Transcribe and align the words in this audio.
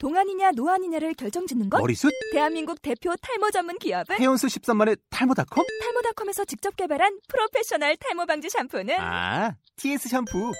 동안이냐 0.00 0.52
노안이냐를 0.56 1.12
결정짓는 1.12 1.68
것? 1.68 1.78
머리숱? 1.78 2.10
대한민국 2.32 2.80
대표 2.80 3.12
탈모 3.20 3.50
전문 3.50 3.78
기업은? 3.78 4.16
헤어수 4.18 4.46
13만의 4.46 4.98
탈모닷컴? 5.10 5.66
탈모닷컴에서 5.82 6.46
직접 6.46 6.74
개발한 6.74 7.18
프로페셔널 7.28 7.96
탈모 7.98 8.24
방지 8.24 8.48
샴푸는? 8.48 8.94
아, 8.98 9.54
TS 9.76 10.08
샴푸. 10.08 10.52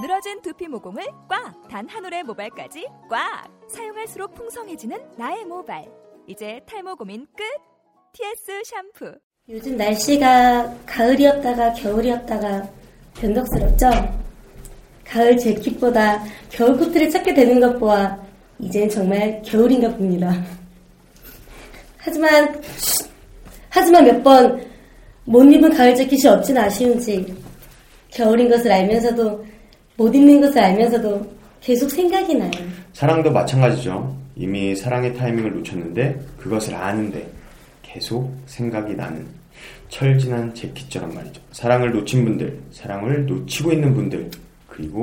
늘어진 0.00 0.40
두피 0.40 0.68
모공을 0.68 1.02
꽉! 1.28 1.66
단 1.68 1.88
한 1.88 2.04
올의 2.04 2.22
모발까지 2.22 2.86
꽉! 3.10 3.48
사용할수록 3.68 4.34
풍성해지는 4.36 4.96
나의 5.16 5.44
모발. 5.46 5.84
이제 6.28 6.60
탈모 6.68 6.94
고민 6.94 7.26
끝! 7.36 7.42
TS 8.12 8.62
샴푸. 8.64 9.18
요즘 9.48 9.76
날씨가 9.76 10.76
가을이었다가 10.86 11.72
겨울이었다가 11.72 12.68
변덕스럽죠? 13.14 13.90
가을 15.04 15.36
재킷보다 15.36 16.22
겨울 16.50 16.76
코트를 16.78 17.10
찾게 17.10 17.34
되는 17.34 17.58
것 17.60 17.78
보아 17.80 18.24
이젠 18.58 18.88
정말 18.88 19.40
겨울인가 19.42 19.88
봅니다. 19.96 20.34
하지만 21.98 22.60
하지만 23.70 24.04
몇 24.04 24.22
번 24.22 24.76
못 25.28 25.42
입은 25.42 25.74
가을 25.74 25.92
재킷이 25.94 26.24
없진 26.28 26.56
아쉬운지 26.56 27.34
겨울인 28.10 28.48
것을 28.48 28.70
알면서도 28.70 29.44
못 29.96 30.14
입는 30.14 30.40
것을 30.40 30.60
알면서도 30.60 31.36
계속 31.60 31.90
생각이 31.90 32.34
나요. 32.36 32.50
사랑도 32.92 33.32
마찬가지죠. 33.32 34.16
이미 34.36 34.76
사랑의 34.76 35.14
타이밍을 35.14 35.52
놓쳤는데 35.56 36.16
그것을 36.38 36.74
아는데 36.76 37.28
계속 37.82 38.32
생각이 38.46 38.94
나는 38.94 39.26
철진한 39.88 40.54
재킷처럼 40.54 41.12
말이죠. 41.12 41.40
사랑을 41.50 41.90
놓친 41.92 42.24
분들, 42.24 42.56
사랑을 42.70 43.26
놓치고 43.26 43.72
있는 43.72 43.94
분들, 43.94 44.30
그리고 44.76 45.02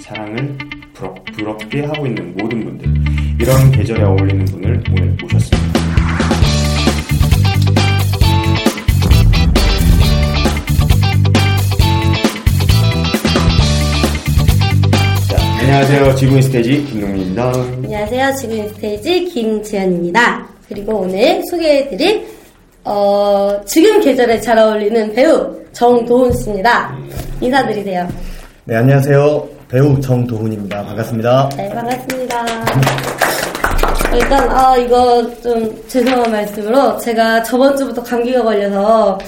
사랑을 0.00 0.56
부럽, 0.94 1.24
부럽게 1.32 1.82
하고 1.82 2.06
있는 2.06 2.36
모든 2.36 2.64
분들 2.64 2.88
이런 3.40 3.72
계절에 3.72 4.00
어울리는 4.04 4.44
분을 4.44 4.80
오늘 4.92 5.16
모셨습니다. 5.20 5.68
자, 15.28 15.58
안녕하세요. 15.58 16.14
지구인 16.14 16.42
스테이지 16.42 16.84
김동민입니다. 16.84 17.52
안녕하세요. 17.52 18.32
지금 18.36 18.68
스테이지 18.68 19.24
김지연입니다. 19.24 20.46
그리고 20.68 20.98
오늘 20.98 21.42
소개해드릴 21.50 22.24
어, 22.84 23.60
지금 23.66 24.00
계절에 24.00 24.40
잘 24.40 24.56
어울리는 24.58 25.12
배우 25.12 25.58
정도훈 25.72 26.32
씨입니다. 26.34 26.96
인사드리세요. 27.40 28.08
네, 28.68 28.76
안녕하세요. 28.76 29.48
배우 29.70 29.98
정도훈입니다. 29.98 30.84
반갑습니다. 30.84 31.48
네, 31.56 31.70
반갑습니다. 31.70 32.44
일단 34.14 34.50
아 34.50 34.76
이거 34.76 35.26
좀 35.42 35.74
죄송한 35.88 36.30
말씀으로 36.30 36.98
제가 36.98 37.42
저번 37.44 37.74
주부터 37.78 38.02
감기가 38.02 38.42
걸려서 38.42 39.18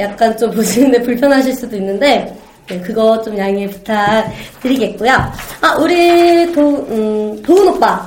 약간 0.00 0.36
좀 0.36 0.50
보시는데 0.50 1.00
불편하실 1.02 1.54
수도 1.54 1.76
있는데 1.76 2.36
네, 2.66 2.80
그거 2.80 3.22
좀 3.22 3.38
양해 3.38 3.68
부탁드리겠고요. 3.68 5.12
아 5.12 5.76
우리 5.78 6.52
도 6.52 6.60
음, 6.90 7.40
도훈 7.44 7.68
오빠, 7.68 8.04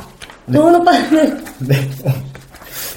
도훈 0.51 0.75
오빠는 0.75 1.41
네. 1.69 1.75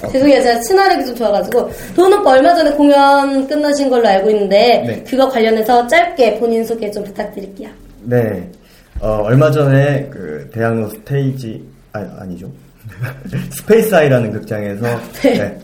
죄송해요 0.11 0.43
제가 0.43 0.59
친화력이 0.59 1.05
좀 1.05 1.15
좋아가지고 1.15 1.71
도훈 1.95 2.11
오빠 2.11 2.31
얼마 2.31 2.53
전에 2.53 2.71
공연 2.71 3.47
끝나신 3.47 3.89
걸로 3.89 4.05
알고 4.05 4.29
있는데 4.31 4.83
네. 4.85 5.03
그거 5.07 5.29
관련해서 5.29 5.87
짧게 5.87 6.39
본인 6.39 6.65
소개 6.65 6.91
좀 6.91 7.05
부탁드릴게요. 7.05 7.69
네. 8.05 8.51
어, 8.99 9.21
얼마 9.23 9.51
전에 9.51 10.07
그 10.09 10.49
대학로 10.53 10.87
스테이지, 10.89 11.67
아, 11.93 12.05
아니죠. 12.19 12.49
스페이스 13.51 13.93
아이라는 13.95 14.31
극장에서 14.31 14.85
네. 15.21 15.33
네, 15.37 15.59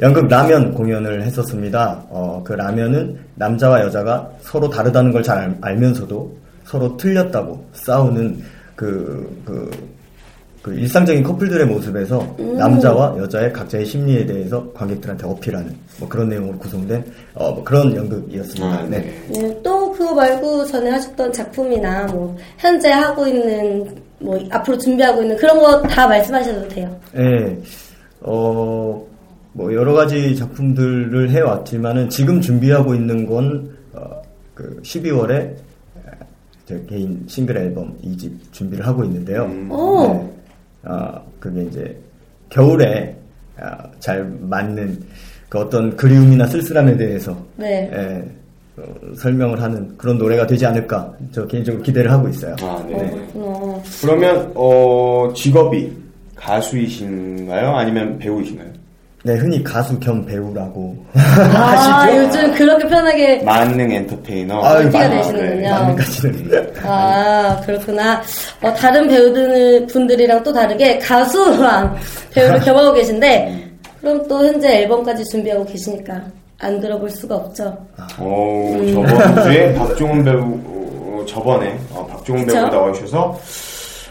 연극 0.00 0.28
라면 0.28 0.72
공연을 0.72 1.22
했었습니다. 1.22 2.04
어, 2.08 2.42
그 2.44 2.52
라면은 2.54 3.18
남자와 3.34 3.80
여자가 3.82 4.30
서로 4.40 4.68
다르다는 4.70 5.12
걸 5.12 5.22
잘 5.22 5.56
알면서도 5.60 6.38
서로 6.64 6.96
틀렸다고 6.96 7.66
싸우는 7.72 8.42
그, 8.76 9.42
그, 9.44 9.70
그 10.62 10.74
일상적인 10.74 11.22
커플들의 11.22 11.66
모습에서 11.66 12.36
남자와 12.38 13.16
여자의 13.18 13.50
각자의 13.52 13.86
심리에 13.86 14.26
대해서 14.26 14.70
관객들한테 14.74 15.26
어필하는 15.26 15.74
뭐 15.98 16.08
그런 16.08 16.28
내용으로 16.28 16.58
구성된 16.58 17.02
어, 17.34 17.52
뭐 17.52 17.64
그런 17.64 17.94
연극이었습니다. 17.96 18.66
아, 18.66 18.82
네. 18.82 18.98
네. 19.30 19.40
네, 19.40 19.60
또 19.62 19.90
그거 19.92 20.14
말고 20.14 20.66
전에 20.66 20.90
하셨던 20.90 21.32
작품이나 21.32 22.06
뭐 22.08 22.36
현재 22.58 22.90
하고 22.90 23.26
있는 23.26 23.86
뭐 24.18 24.38
앞으로 24.50 24.76
준비하고 24.76 25.22
있는 25.22 25.36
그런 25.38 25.58
거 25.60 25.80
다 25.88 26.06
말씀하셔도 26.06 26.68
돼요. 26.68 26.94
네. 27.14 27.58
어, 28.20 29.02
뭐 29.54 29.72
여러 29.72 29.94
가지 29.94 30.36
작품들을 30.36 31.30
해왔지만은 31.30 32.10
지금 32.10 32.38
준비하고 32.40 32.94
있는 32.94 33.24
건, 33.26 33.74
어, 33.94 34.22
그 34.54 34.78
12월에 34.82 35.54
제 36.66 36.84
개인 36.88 37.24
싱글 37.26 37.56
앨범 37.56 37.96
2집 38.04 38.30
준비를 38.52 38.86
하고 38.86 39.04
있는데요. 39.04 39.44
오. 39.70 40.06
네. 40.06 40.30
아, 40.84 41.20
그게 41.38 41.62
이제 41.62 41.96
겨울에 42.48 43.16
아, 43.58 43.84
잘 43.98 44.24
맞는 44.40 45.00
그 45.48 45.58
어떤 45.58 45.96
그리움이나 45.96 46.46
쓸쓸함에 46.46 46.96
대해서 46.96 47.36
네. 47.56 47.90
예, 47.92 48.24
어, 48.80 48.84
설명을 49.16 49.60
하는 49.60 49.96
그런 49.98 50.16
노래가 50.16 50.46
되지 50.46 50.64
않을까 50.64 51.12
저 51.32 51.46
개인적으로 51.46 51.82
기대를 51.82 52.10
하고 52.10 52.28
있어요. 52.28 52.54
아, 52.62 52.82
네. 52.88 52.96
네. 52.96 53.28
그러면 54.00 54.52
어, 54.54 55.32
직업이 55.34 55.92
가수이신가요? 56.36 57.76
아니면 57.76 58.18
배우이신가요? 58.18 58.69
네, 59.22 59.34
흔히 59.34 59.62
가수 59.62 59.98
겸 60.00 60.24
배우라고 60.24 60.96
아, 61.14 62.08
요즘 62.16 62.54
그렇게 62.54 62.88
편하게 62.88 63.42
만능 63.42 63.92
엔터테이너. 63.92 64.62
아유, 64.64 64.84
인기가 64.84 64.98
만- 65.00 65.10
되시는군요. 65.10 65.68
만능까지는 65.70 66.72
아, 66.84 67.60
그렇구나. 67.66 68.22
어, 68.62 68.72
다른 68.74 69.06
배우들 69.08 69.86
분들이랑 69.88 70.42
또 70.42 70.50
다르게 70.52 70.98
가수랑 71.00 71.94
배우를 72.32 72.60
겸하고 72.60 72.94
계신데 72.94 73.68
그럼 74.00 74.26
또 74.26 74.42
현재 74.46 74.82
앨범까지 74.82 75.22
준비하고 75.26 75.66
계시니까 75.66 76.18
안 76.58 76.80
들어볼 76.80 77.10
수가 77.10 77.36
없죠. 77.36 77.76
어, 78.18 78.74
음. 78.78 78.94
저번 79.06 79.42
주에 79.44 79.74
박종훈 79.76 80.24
배우 80.24 80.58
어, 80.64 81.24
저번에 81.26 81.78
어, 81.92 82.06
박종훈 82.06 82.46
그쵸? 82.46 82.58
배우 82.58 82.68
나오셔서 82.70 83.38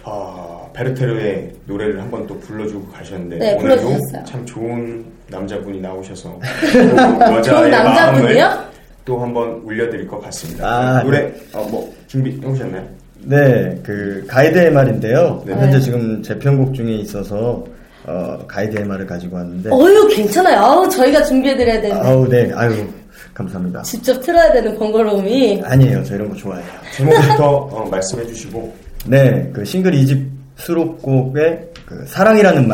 어, 0.04 0.39
베르테르의 0.84 1.52
노래를 1.66 2.02
한번 2.02 2.26
또 2.26 2.40
불러주고 2.40 2.88
가셨는데 2.92 3.38
네, 3.38 3.54
오늘도 3.56 3.82
불러주셨어요. 3.82 4.24
참 4.26 4.46
좋은 4.46 5.06
남자분이 5.28 5.82
나오셔서 5.82 6.40
여자의 7.22 7.44
좋은 7.44 7.70
남자분이요? 7.70 8.46
마음을 8.46 8.70
또 9.04 9.20
한번 9.20 9.62
울려드릴 9.66 10.08
것 10.08 10.22
같습니다. 10.22 10.66
아, 10.68 11.04
노래 11.04 11.32
어, 11.54 11.68
뭐 11.70 11.94
준비 12.08 12.32
해 12.42 12.46
오셨나요? 12.48 12.84
네, 13.22 13.78
그 13.84 14.24
가이드의 14.28 14.72
말인데요. 14.72 15.44
네. 15.46 15.54
현재 15.54 15.80
지금 15.82 16.24
재편곡 16.24 16.74
중에 16.74 16.94
있어서 16.96 17.64
어, 18.06 18.38
가이드의 18.48 18.86
말을 18.86 19.06
가지고 19.06 19.36
왔는데 19.36 19.70
어유 19.72 20.08
괜찮아요. 20.08 20.60
아우, 20.60 20.90
저희가 20.90 21.24
준비해드려야 21.24 21.82
되는데 21.82 22.02
아우 22.08 22.28
네, 22.30 22.50
아유 22.56 22.88
감사합니다. 23.34 23.82
직접 23.82 24.22
틀어야 24.22 24.52
되는 24.54 24.78
번거로움이 24.78 25.62
아니에요, 25.66 26.04
저 26.06 26.16
이런 26.16 26.30
거 26.30 26.36
좋아해요. 26.36 26.66
제목부터 26.96 27.50
어, 27.50 27.90
말씀해 27.90 28.26
주시고 28.28 28.74
네, 29.08 29.50
그 29.54 29.66
싱글 29.66 29.92
2집 29.92 30.39
수록곡의 30.60 31.70
그 31.86 32.06
사랑이라는 32.06 32.68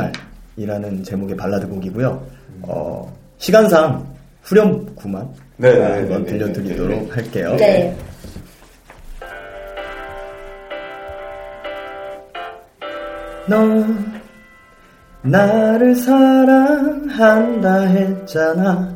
말이라는 0.58 1.04
제목의 1.04 1.38
발라드 1.38 1.68
곡이고요. 1.68 2.26
어, 2.64 3.18
시간상 3.38 4.06
후렴 4.44 4.86
구만 4.96 5.28
네, 5.58 5.74
네, 5.74 5.84
한번 5.84 6.26
네, 6.26 6.32
네, 6.32 6.38
들려드리도록 6.38 6.90
네, 6.90 7.06
네. 7.06 7.12
할게요. 7.12 7.56
네. 7.58 7.98
너 13.48 13.86
나를 15.22 15.96
사랑한다 15.96 17.82
했잖아 17.82 18.96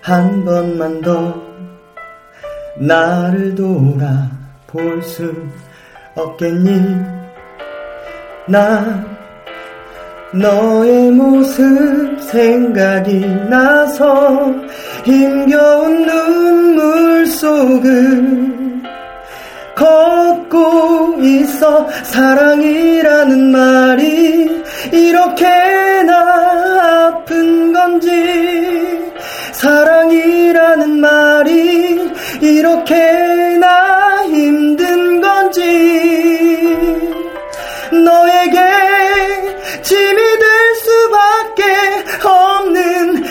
한 0.00 0.44
번만 0.44 1.00
더 1.00 1.40
나를 2.80 3.54
돌아볼 3.54 5.00
수 5.02 5.32
없겠니 6.16 7.15
나 8.48 9.04
너의 10.32 11.10
모습 11.10 12.20
생각이 12.20 13.20
나서 13.48 14.54
힘겨운 15.04 16.06
눈물 16.06 17.26
속을 17.26 18.82
걷고 19.74 21.18
있어 21.22 21.88
사랑이라는 22.04 23.50
말이 23.50 24.62
이렇게 24.92 25.44
나 26.04 26.55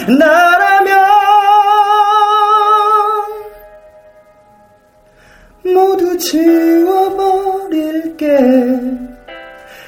나라면 0.08 1.06
모두 5.64 6.18
지워버릴게 6.18 7.58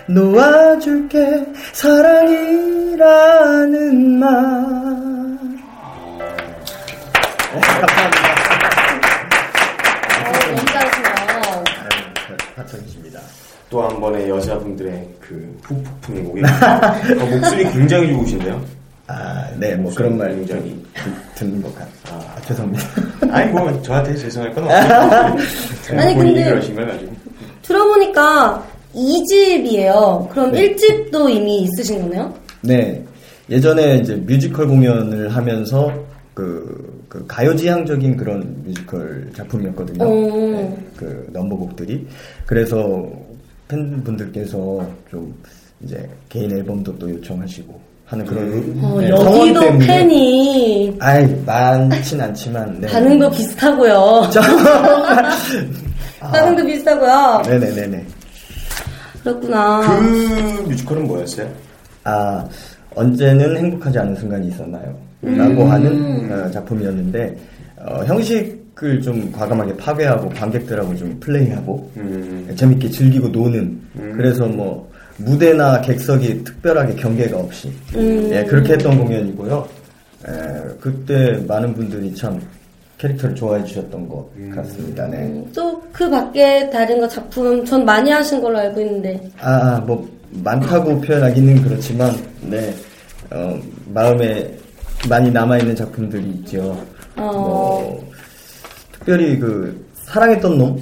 놓아줄게 0.08 1.46
사랑이라는 1.74 2.98
말 4.20 4.28
네, 7.54 7.60
감사합니다 7.62 8.28
어, 10.18 10.32
너무 10.56 10.66
잘하시네요. 10.66 11.64
하천이십니다 12.56 13.20
또 13.70 13.82
한 13.88 14.00
번의 14.00 14.30
여자분들의 14.30 15.10
그 15.20 15.58
오게 15.70 16.24
됩니다. 16.24 16.96
어, 17.20 17.26
목소리 17.26 17.64
굉장히 17.72 18.14
좋으신데요. 18.14 18.77
아, 19.08 19.50
네, 19.58 19.74
뭐 19.76 19.94
그런 19.96 20.18
말 20.18 20.36
굉장히. 20.36 20.84
듣는 21.36 21.62
것 21.62 21.74
같. 21.76 21.88
아, 22.12 22.36
죄송합니다. 22.46 22.86
아니 23.32 23.52
뭐 23.52 23.82
저한테 23.82 24.16
죄송할 24.16 24.54
건 24.54 24.66
없어요. 24.66 25.98
아니, 26.00 26.16
근데- 26.16 26.44
그러신 26.50 26.76
걸 26.76 26.88
가지고. 26.88 27.14
들어보니까 27.62 28.68
2집이에요. 28.94 30.30
그럼 30.30 30.52
1집도 30.52 31.30
이미 31.30 31.62
있으신 31.64 32.02
거네요? 32.02 32.34
네, 32.62 33.04
예전에 33.50 33.98
이제 33.98 34.16
뮤지컬 34.16 34.68
공연을 34.68 35.30
하면서 35.30 35.92
그, 36.34 37.04
그 37.10 37.26
가요지향적인 37.28 38.18
그런 38.18 38.62
뮤지컬 38.64 39.30
작품이었거든요. 39.36 40.04
오. 40.06 40.52
네, 40.52 40.78
그 40.98 41.28
넘버곡들이. 41.34 42.06
그래서 42.46 43.10
팬분들께서 43.68 44.88
좀 45.10 45.34
이제 45.82 46.10
개인 46.30 46.52
앨범도 46.52 46.98
또 46.98 47.10
요청하시고 47.10 47.87
하는 48.08 48.26
그런 48.26 48.48
어, 48.82 49.02
네, 49.02 49.10
여기도 49.10 49.24
성원 49.24 49.54
때문에 49.54 49.86
팬이 49.86 50.98
아이 51.00 51.36
많진 51.46 52.22
않지만 52.22 52.80
네. 52.80 52.88
반응도 52.88 53.30
비슷하고요. 53.32 54.30
반응도 56.20 56.66
비슷하고요. 56.66 57.42
네네네네. 57.46 58.06
그렇구나. 59.24 59.82
그 60.00 60.66
뮤지컬은 60.70 61.06
뭐였어요? 61.06 61.50
아 62.06 62.46
언제는 62.96 63.58
행복하지 63.58 64.00
않은 64.00 64.16
순간이 64.16 64.48
있었나요? 64.48 64.98
라고 65.22 65.66
하는 65.66 66.32
어, 66.32 66.50
작품이었는데 66.50 67.38
어, 67.82 68.04
형식을 68.06 69.02
좀 69.02 69.30
과감하게 69.34 69.76
파괴하고 69.76 70.30
관객들하고 70.30 70.96
좀 70.96 71.20
플레이하고 71.20 71.92
음, 71.98 72.50
재밌게 72.56 72.90
즐기고 72.90 73.28
노는 73.28 73.82
그래서 74.16 74.48
뭐 74.48 74.90
무대나 75.18 75.82
객석이 75.82 76.44
특별하게 76.44 76.96
경계가 76.96 77.38
없이 77.38 77.72
예, 77.96 78.44
그렇게 78.46 78.74
했던 78.74 78.98
공연이고요. 78.98 79.68
에, 80.28 80.32
그때 80.80 81.44
많은 81.48 81.74
분들이 81.74 82.14
참 82.14 82.40
캐릭터를 82.98 83.36
좋아해 83.36 83.64
주셨던 83.64 84.10
것 84.10 84.28
같습니다. 84.56 85.08
네. 85.08 85.46
또그 85.56 86.10
밖에 86.10 86.70
다른 86.70 87.00
거 87.00 87.08
작품 87.08 87.64
전 87.64 87.86
많이 87.86 88.10
하신 88.10 88.42
걸로 88.42 88.58
알고 88.58 88.82
있는데 88.82 89.30
아, 89.40 89.76
아, 89.76 89.80
뭐 89.80 90.08
많다고 90.32 91.00
표현하기는 91.02 91.62
그렇지만 91.64 92.12
네 92.42 92.74
어, 93.32 93.60
마음에 93.88 94.52
많이 95.10 95.32
남아 95.32 95.60
있는 95.60 95.76
작품들이 95.76 96.28
있죠. 96.30 96.80
어. 97.16 97.32
뭐 97.32 98.12
특별히 98.94 99.38
그 99.38 99.86
사랑했던 100.06 100.58
놈, 100.58 100.82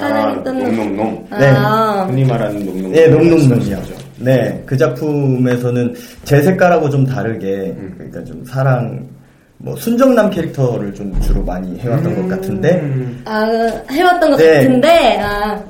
아, 0.00 0.34
놈놈놈. 0.44 1.26
네. 1.30 1.46
아, 1.56 2.06
흔히 2.08 2.24
말하는 2.24 2.64
놈놈. 2.64 2.92
네, 2.92 3.06
놈놈놈이요. 3.08 3.82
네, 4.18 4.62
그 4.64 4.76
작품에서는 4.76 5.94
제 6.24 6.40
색깔하고 6.40 6.88
좀 6.88 7.04
다르게 7.04 7.74
그러니까 7.96 8.24
좀 8.24 8.44
사랑 8.44 9.06
뭐 9.58 9.74
순정남 9.76 10.30
캐릭터를 10.30 10.92
좀 10.94 11.18
주로 11.20 11.42
많이 11.42 11.78
해왔던 11.78 12.14
것 12.14 12.36
같은데 12.36 12.80
음, 12.80 13.22
아 13.24 13.44
해왔던 13.90 14.30
것 14.32 14.36
네. 14.36 14.54
같은데 14.54 15.18
아 15.20 15.62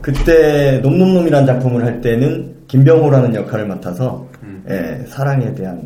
그때 0.00 0.78
놈놈놈이라는 0.82 1.46
작품을 1.46 1.84
할 1.84 2.00
때는 2.00 2.54
김병호라는 2.68 3.34
역할을 3.34 3.66
맡아서 3.66 4.26
예, 4.68 5.04
사랑에 5.08 5.54
대한 5.54 5.82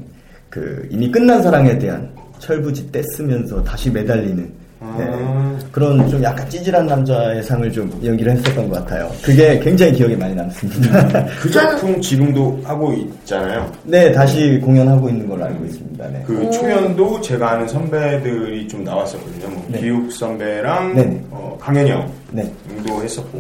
그 0.49 0.87
이미 0.91 1.11
끝난 1.11 1.43
사랑에 1.43 1.79
대한 1.79 2.09
철부지 2.39 2.91
떼쓰면서 2.91 3.63
다시 3.63 3.91
매달리는 3.91 4.39
예, 4.39 4.51
아. 4.81 5.59
그런 5.73 6.09
좀 6.09 6.23
약간 6.23 6.49
찌질한 6.49 6.87
남자의 6.87 7.43
상을 7.43 7.71
좀 7.73 7.91
연기를 8.05 8.33
했었던 8.33 8.69
것 8.69 8.79
같아요. 8.79 9.11
그게 9.23 9.59
굉장히 9.61 9.93
기억에 9.93 10.17
많이 10.17 10.35
남습니다. 10.35 11.27
그 11.41 11.51
작품 11.51 12.01
지금도 12.01 12.61
하고 12.65 12.93
있잖아요. 12.93 13.71
네, 13.85 14.13
다시 14.13 14.59
공연하고 14.63 15.09
있는 15.09 15.29
걸로 15.29 15.45
알고 15.45 15.65
있습니다. 15.65 16.09
네. 16.09 16.23
그 16.27 16.51
초연도 16.51 17.21
제가 17.21 17.53
아는 17.53 17.69
선배들이 17.69 18.69
좀 18.69 18.85
나왔었거든요. 18.85 19.49
뭐 19.49 19.65
네. 19.69 19.81
기욱 19.81 20.13
선배랑 20.13 20.95
네네. 20.95 21.25
어, 21.31 21.59
강현영 21.61 22.13
네. 22.31 22.53
도 22.87 23.03
했었고 23.03 23.39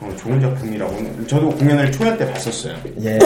어, 0.00 0.12
좋은 0.18 0.40
작품이라고 0.40 1.26
저도 1.26 1.50
공연을 1.50 1.92
초연 1.92 2.18
때 2.18 2.30
봤었어요. 2.32 2.74
예. 3.02 3.18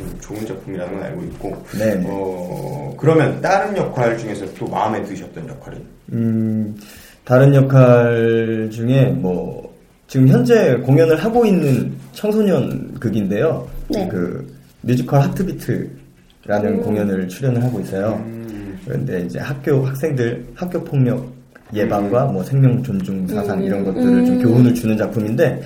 참 0.00 0.20
좋은 0.20 0.46
작품이라는 0.46 0.94
건 0.94 1.02
알고 1.02 1.22
있고 1.24 1.64
네네. 1.78 2.06
어, 2.08 2.94
그러면 2.98 3.40
다른 3.40 3.76
역할 3.76 4.16
중에서 4.16 4.46
또 4.54 4.66
마음에 4.66 5.02
드셨던 5.02 5.48
역할이 5.48 5.76
음, 6.12 6.76
다른 7.24 7.54
역할 7.54 8.68
중에 8.72 9.06
뭐 9.06 9.70
지금 10.06 10.26
현재 10.28 10.74
공연을 10.76 11.16
하고 11.16 11.46
있는 11.46 11.92
청소년 12.12 12.92
극인데요. 12.98 13.68
네. 13.88 14.08
그 14.08 14.44
뮤지컬 14.80 15.20
하트비트라는 15.20 16.80
공연을 16.82 17.28
출연을 17.28 17.62
하고 17.62 17.80
있어요. 17.80 18.20
음. 18.26 18.78
그런데 18.84 19.20
이제 19.20 19.38
학교 19.38 19.84
학생들 19.84 20.44
학교 20.54 20.82
폭력 20.82 21.24
예방과 21.72 22.24
뭐 22.24 22.42
생명 22.42 22.82
존중 22.82 23.28
사상 23.28 23.62
이런 23.62 23.84
것들을 23.84 24.26
좀 24.26 24.42
교훈을 24.42 24.74
주는 24.74 24.96
작품인데 24.96 25.62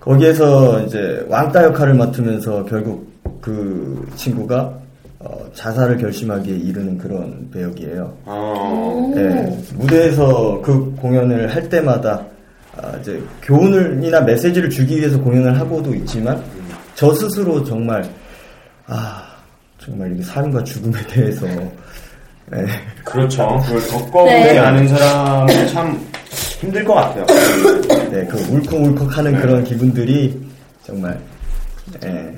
거기에서 0.00 0.82
이제 0.84 1.24
왕따 1.28 1.64
역할을 1.64 1.94
맡으면서 1.94 2.64
결국 2.64 3.11
그 3.42 4.08
친구가 4.16 4.78
어, 5.18 5.38
자살을 5.54 5.98
결심하기에 5.98 6.56
이르는 6.56 6.96
그런 6.96 7.48
배역이에요. 7.52 8.16
어, 8.24 9.12
예, 9.16 9.58
무대에서 9.74 10.60
그 10.62 10.94
공연을 10.96 11.54
할 11.54 11.68
때마다 11.68 12.24
아, 12.76 12.96
이제 13.00 13.22
교훈을이나 13.42 14.22
메시지를 14.22 14.70
주기 14.70 14.96
위해서 14.98 15.20
공연을 15.20 15.58
하고도 15.60 15.94
있지만 15.96 16.42
저 16.94 17.12
스스로 17.14 17.62
정말 17.62 18.02
아 18.86 19.26
정말 19.78 20.12
이게 20.12 20.22
삶과 20.22 20.64
죽음에 20.64 20.98
대해서 21.06 21.46
예, 22.54 22.66
그렇죠. 23.04 23.60
그걸 23.66 23.80
겪어보지 23.88 24.34
네. 24.34 24.58
않은 24.58 24.88
사람은 24.88 25.68
참 25.68 26.06
힘들 26.60 26.84
것 26.84 26.94
같아요. 26.94 27.26
네, 28.10 28.26
그 28.26 28.38
울컥울컥하는 28.50 29.40
그런 29.40 29.64
기분들이 29.64 30.40
정말 30.84 31.18
예, 32.04 32.32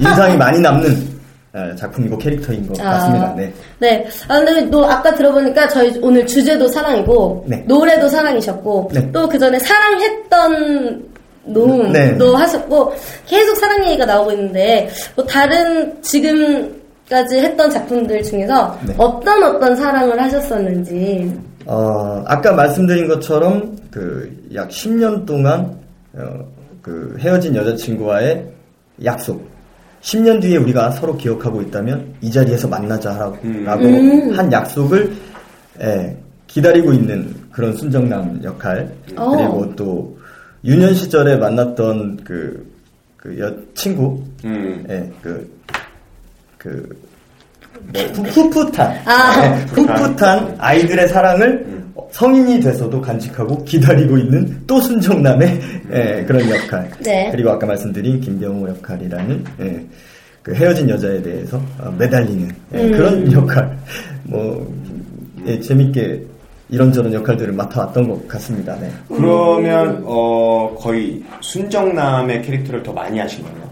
인상이 0.00 0.36
많이 0.36 0.60
남는 0.60 1.20
예, 1.56 1.74
작품이고 1.76 2.16
캐릭터인 2.18 2.66
것 2.68 2.78
같습니다. 2.78 3.34
네. 3.36 3.52
네. 3.80 4.06
아, 4.28 4.38
근데 4.38 4.70
또 4.70 4.84
아까 4.86 5.12
들어보니까 5.12 5.68
저희 5.68 5.98
오늘 6.00 6.24
주제도 6.24 6.68
사랑이고, 6.68 7.44
네. 7.48 7.64
노래도 7.66 8.08
사랑이셨고, 8.08 8.90
네. 8.94 9.10
또그 9.10 9.36
전에 9.36 9.58
사랑했던 9.58 11.04
놈도 11.46 11.92
네. 11.92 12.16
하셨고, 12.36 12.94
계속 13.26 13.56
사랑 13.56 13.84
얘기가 13.84 14.06
나오고 14.06 14.30
있는데, 14.30 14.88
뭐 15.16 15.26
다른 15.26 16.00
지금까지 16.02 17.38
했던 17.40 17.68
작품들 17.68 18.22
중에서 18.22 18.78
네. 18.86 18.94
어떤 18.96 19.42
어떤 19.42 19.74
사랑을 19.74 20.22
하셨었는지. 20.22 21.36
어, 21.66 22.22
아까 22.26 22.52
말씀드린 22.52 23.08
것처럼 23.08 23.76
그 23.90 24.40
약 24.54 24.68
10년 24.68 25.26
동안 25.26 25.78
어, 26.12 26.44
그 26.82 27.16
헤어진 27.20 27.54
여자친구와의 27.54 28.46
약속. 29.04 29.48
10년 30.02 30.40
뒤에 30.40 30.56
우리가 30.56 30.90
서로 30.92 31.16
기억하고 31.16 31.60
있다면 31.62 32.14
이 32.20 32.30
자리에서 32.30 32.68
만나자라고 32.68 33.38
음. 33.44 33.64
라고 33.64 33.84
한 34.34 34.50
약속을 34.50 35.12
예, 35.82 36.16
기다리고 36.46 36.92
있는 36.92 37.34
그런 37.52 37.74
순정남 37.76 38.40
역할. 38.44 38.90
어. 39.16 39.30
그리고 39.36 39.76
또 39.76 40.18
유년 40.64 40.94
시절에 40.94 41.36
만났던 41.36 42.18
그, 42.24 42.66
그 43.16 43.38
여, 43.38 43.52
친구, 43.74 44.22
음. 44.44 44.84
예, 44.88 45.10
그, 45.22 45.50
그, 46.58 46.88
뭐, 47.92 48.02
푸- 48.12 48.50
풋풋한, 48.50 49.00
아. 49.06 49.44
예, 49.44 49.66
풋풋한 49.66 50.56
아이들의 50.58 51.08
사랑을 51.08 51.79
성인이 52.10 52.60
돼서도 52.60 53.00
간직하고 53.00 53.64
기다리고 53.64 54.18
있는 54.18 54.62
또 54.66 54.80
순정남의 54.80 55.60
예, 55.92 56.24
그런 56.26 56.48
역할. 56.50 56.90
네. 57.00 57.28
그리고 57.30 57.50
아까 57.50 57.66
말씀드린 57.66 58.20
김병호 58.20 58.68
역할이라는 58.68 59.44
예, 59.60 59.86
그 60.42 60.54
헤어진 60.54 60.88
여자에 60.88 61.22
대해서 61.22 61.60
어, 61.78 61.94
매달리는 61.98 62.48
예, 62.74 62.78
음. 62.78 62.90
그런 62.92 63.32
역할. 63.32 63.78
뭐 64.24 64.72
예, 65.46 65.58
재밌게 65.60 66.22
이런저런 66.68 67.12
역할들을 67.12 67.52
맡아왔던 67.52 68.08
것 68.08 68.28
같습니다. 68.28 68.76
네. 68.78 68.90
그러면 69.08 70.02
어, 70.04 70.74
거의 70.78 71.22
순정남의 71.40 72.42
캐릭터를 72.42 72.82
더 72.82 72.92
많이 72.92 73.18
하신 73.18 73.42
거네요. 73.42 73.69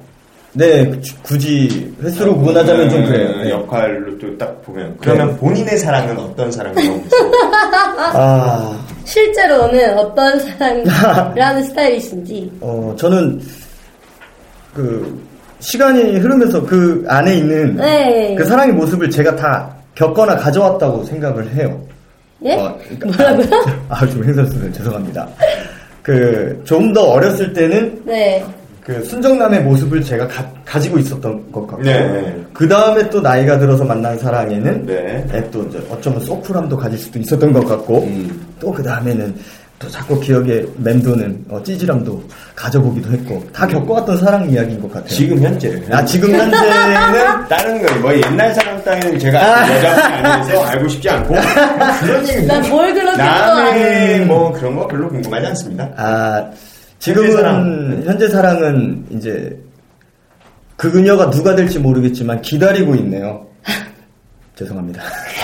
네, 0.58 0.84
구- 0.86 0.98
굳이 1.22 1.94
횟수로 2.02 2.36
구분하자면 2.36 2.90
좀 2.90 3.04
그래요. 3.06 3.28
네, 3.38 3.44
네. 3.44 3.50
역할로 3.50 4.18
또 4.18 4.36
딱 4.38 4.60
보면 4.62 4.96
그러면 5.00 5.36
본인의 5.36 5.78
사랑은 5.78 6.16
어떤 6.18 6.50
사랑이라고? 6.52 7.04
아, 8.14 8.78
실제로는 9.04 9.98
어떤 9.98 10.38
사랑이라는 10.40 11.62
스타일이신지. 11.70 12.52
어, 12.60 12.94
저는 12.98 13.40
그 14.74 15.20
시간이 15.60 16.18
흐르면서 16.18 16.62
그 16.64 17.04
안에 17.08 17.34
있는 17.36 17.76
네. 17.76 18.34
그 18.36 18.44
사랑의 18.44 18.74
모습을 18.74 19.10
제가 19.10 19.34
다 19.36 19.74
겪거나 19.94 20.36
가져왔다고 20.36 21.04
생각을 21.04 21.52
해요. 21.54 21.80
예? 22.44 22.54
어, 22.54 22.78
뭐라고요? 23.04 23.46
아, 23.88 24.06
좀 24.06 24.22
행설수는 24.24 24.72
죄송합니다. 24.74 25.28
그 26.02 26.60
조금 26.64 26.92
더 26.92 27.02
어렸을 27.02 27.52
때는 27.52 28.02
네. 28.06 28.44
그 28.88 29.04
순정남의 29.04 29.64
모습을 29.64 30.02
제가 30.02 30.26
가, 30.64 30.80
지고 30.80 30.98
있었던 30.98 31.52
것 31.52 31.66
같고 31.66 31.82
네. 31.82 32.34
그 32.54 32.66
다음에 32.66 33.10
또 33.10 33.20
나이가 33.20 33.58
들어서 33.58 33.84
만난 33.84 34.18
사랑에는 34.18 34.86
네. 34.86 35.26
네, 35.30 35.50
또 35.50 35.62
이제 35.64 35.78
어쩌면 35.90 36.18
소쿨함도 36.20 36.74
가질 36.74 36.98
수도 36.98 37.18
있었던 37.18 37.52
것 37.52 37.66
같고 37.66 38.04
음. 38.04 38.46
또그 38.58 38.82
다음에는 38.82 39.34
또 39.78 39.90
자꾸 39.90 40.18
기억에 40.18 40.64
맴도는 40.78 41.44
어, 41.50 41.62
찌질함도 41.62 42.22
가져보기도 42.56 43.12
했고 43.12 43.44
다 43.52 43.66
겪어왔던 43.66 44.16
사랑 44.16 44.50
이야기인 44.50 44.80
것 44.80 44.90
같아요. 44.90 45.08
지금 45.10 45.38
현재를. 45.38 45.94
아 45.94 46.02
지금 46.06 46.30
현재는 46.34 47.44
다른 47.46 47.82
거, 47.86 47.94
뭐 47.96 48.16
옛날 48.16 48.54
사람 48.54 48.82
따위는 48.82 49.18
제가 49.18 49.76
여자분이 49.76 50.14
아니어서 50.14 50.64
알고 50.64 50.88
싶지 50.88 51.10
않고 51.10 51.34
그런 52.00 52.26
얘기. 52.26 52.46
난뭘 52.46 52.94
그렇게 52.94 53.18
남의 53.18 54.24
뭐 54.24 54.50
그런 54.50 54.74
거 54.76 54.88
별로 54.88 55.10
궁금하지 55.10 55.46
않습니다. 55.48 55.90
아 55.94 56.42
현재 56.42 56.77
지금은 56.98 57.32
사랑. 57.32 58.02
현재 58.04 58.28
사랑은 58.28 59.04
이제 59.10 59.56
그 60.76 60.90
그녀가 60.90 61.30
누가 61.30 61.54
될지 61.54 61.78
모르겠지만 61.78 62.40
기다리고 62.42 62.94
있네요. 62.96 63.46
죄송합니다. 64.56 65.02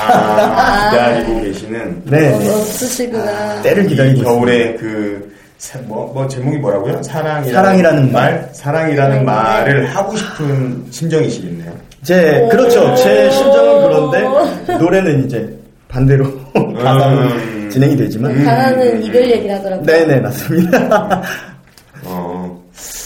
아, 0.09 0.91
기다리고 0.91 1.41
계시는 1.43 2.03
네, 2.07 2.33
어, 2.33 2.39
네. 2.39 2.49
없으시구나. 2.51 3.63
때를 3.63 3.87
기다리고 3.87 4.17
이 4.17 4.19
있습니다. 4.21 4.31
겨울에 4.31 4.75
그, 4.75 5.35
사- 5.59 5.79
뭐, 5.87 6.13
뭐, 6.13 6.27
제목이 6.27 6.59
뭐라고요? 6.59 7.03
사랑이라는, 7.03 7.53
사랑이라는 7.53 8.13
말. 8.13 8.51
사랑이라는 8.53 9.19
네. 9.19 9.23
말을 9.25 9.87
하고 9.95 10.17
싶은 10.17 10.85
심정이시겠네요. 10.91 11.73
제 12.03 12.41
오. 12.43 12.49
그렇죠. 12.49 12.95
제 12.97 13.31
심정은 13.31 13.83
그런데 13.89 14.75
노래는 14.79 15.25
이제 15.27 15.59
반대로 15.89 16.27
가사로 16.53 17.17
음. 17.21 17.54
진행이 17.75 17.97
되지만 17.97 18.31
음. 18.31 18.45
가라는 18.45 19.03
이별 19.03 19.29
얘기를 19.29 19.57
하더라고요. 19.57 19.85
네네 19.85 20.21
맞습니다. 20.21 21.23
어, 22.07 22.63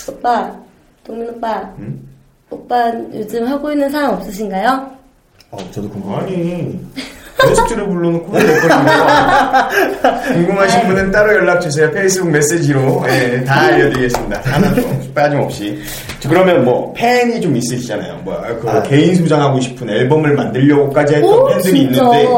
오빠, 0.08 0.52
동민 1.04 1.30
오빠. 1.30 1.60
음? 1.78 2.06
오빠 2.50 2.92
요즘 3.14 3.46
하고 3.46 3.72
있는 3.72 3.88
사람 3.88 4.10
없으신가요? 4.14 4.90
어, 5.52 5.58
저도 5.70 5.88
궁금해요. 5.88 6.18
아니, 6.20 6.78
게스트를 7.40 7.86
불러놓고 7.86 8.32
궁금하신 10.32 10.86
분은 10.88 11.10
따로 11.12 11.32
연락 11.34 11.60
주세요. 11.60 11.90
페이스북 11.92 12.30
메시지로. 12.30 13.04
예, 13.08 13.42
다 13.44 13.60
알려드리겠습니다. 13.62 14.40
하나도 14.44 14.82
빠짐없이. 15.14 15.78
저 16.20 16.28
그러면 16.28 16.64
뭐, 16.64 16.92
팬이 16.94 17.40
좀 17.40 17.56
있으시잖아요. 17.56 18.20
뭐, 18.24 18.36
그 18.60 18.68
아. 18.68 18.82
개인 18.82 19.14
소장하고 19.14 19.60
싶은 19.60 19.88
앨범을 19.88 20.34
만들려고까지 20.34 21.14
했던 21.14 21.32
오, 21.32 21.46
팬들이 21.46 21.78
진짜. 21.84 22.00
있는데, 22.02 22.28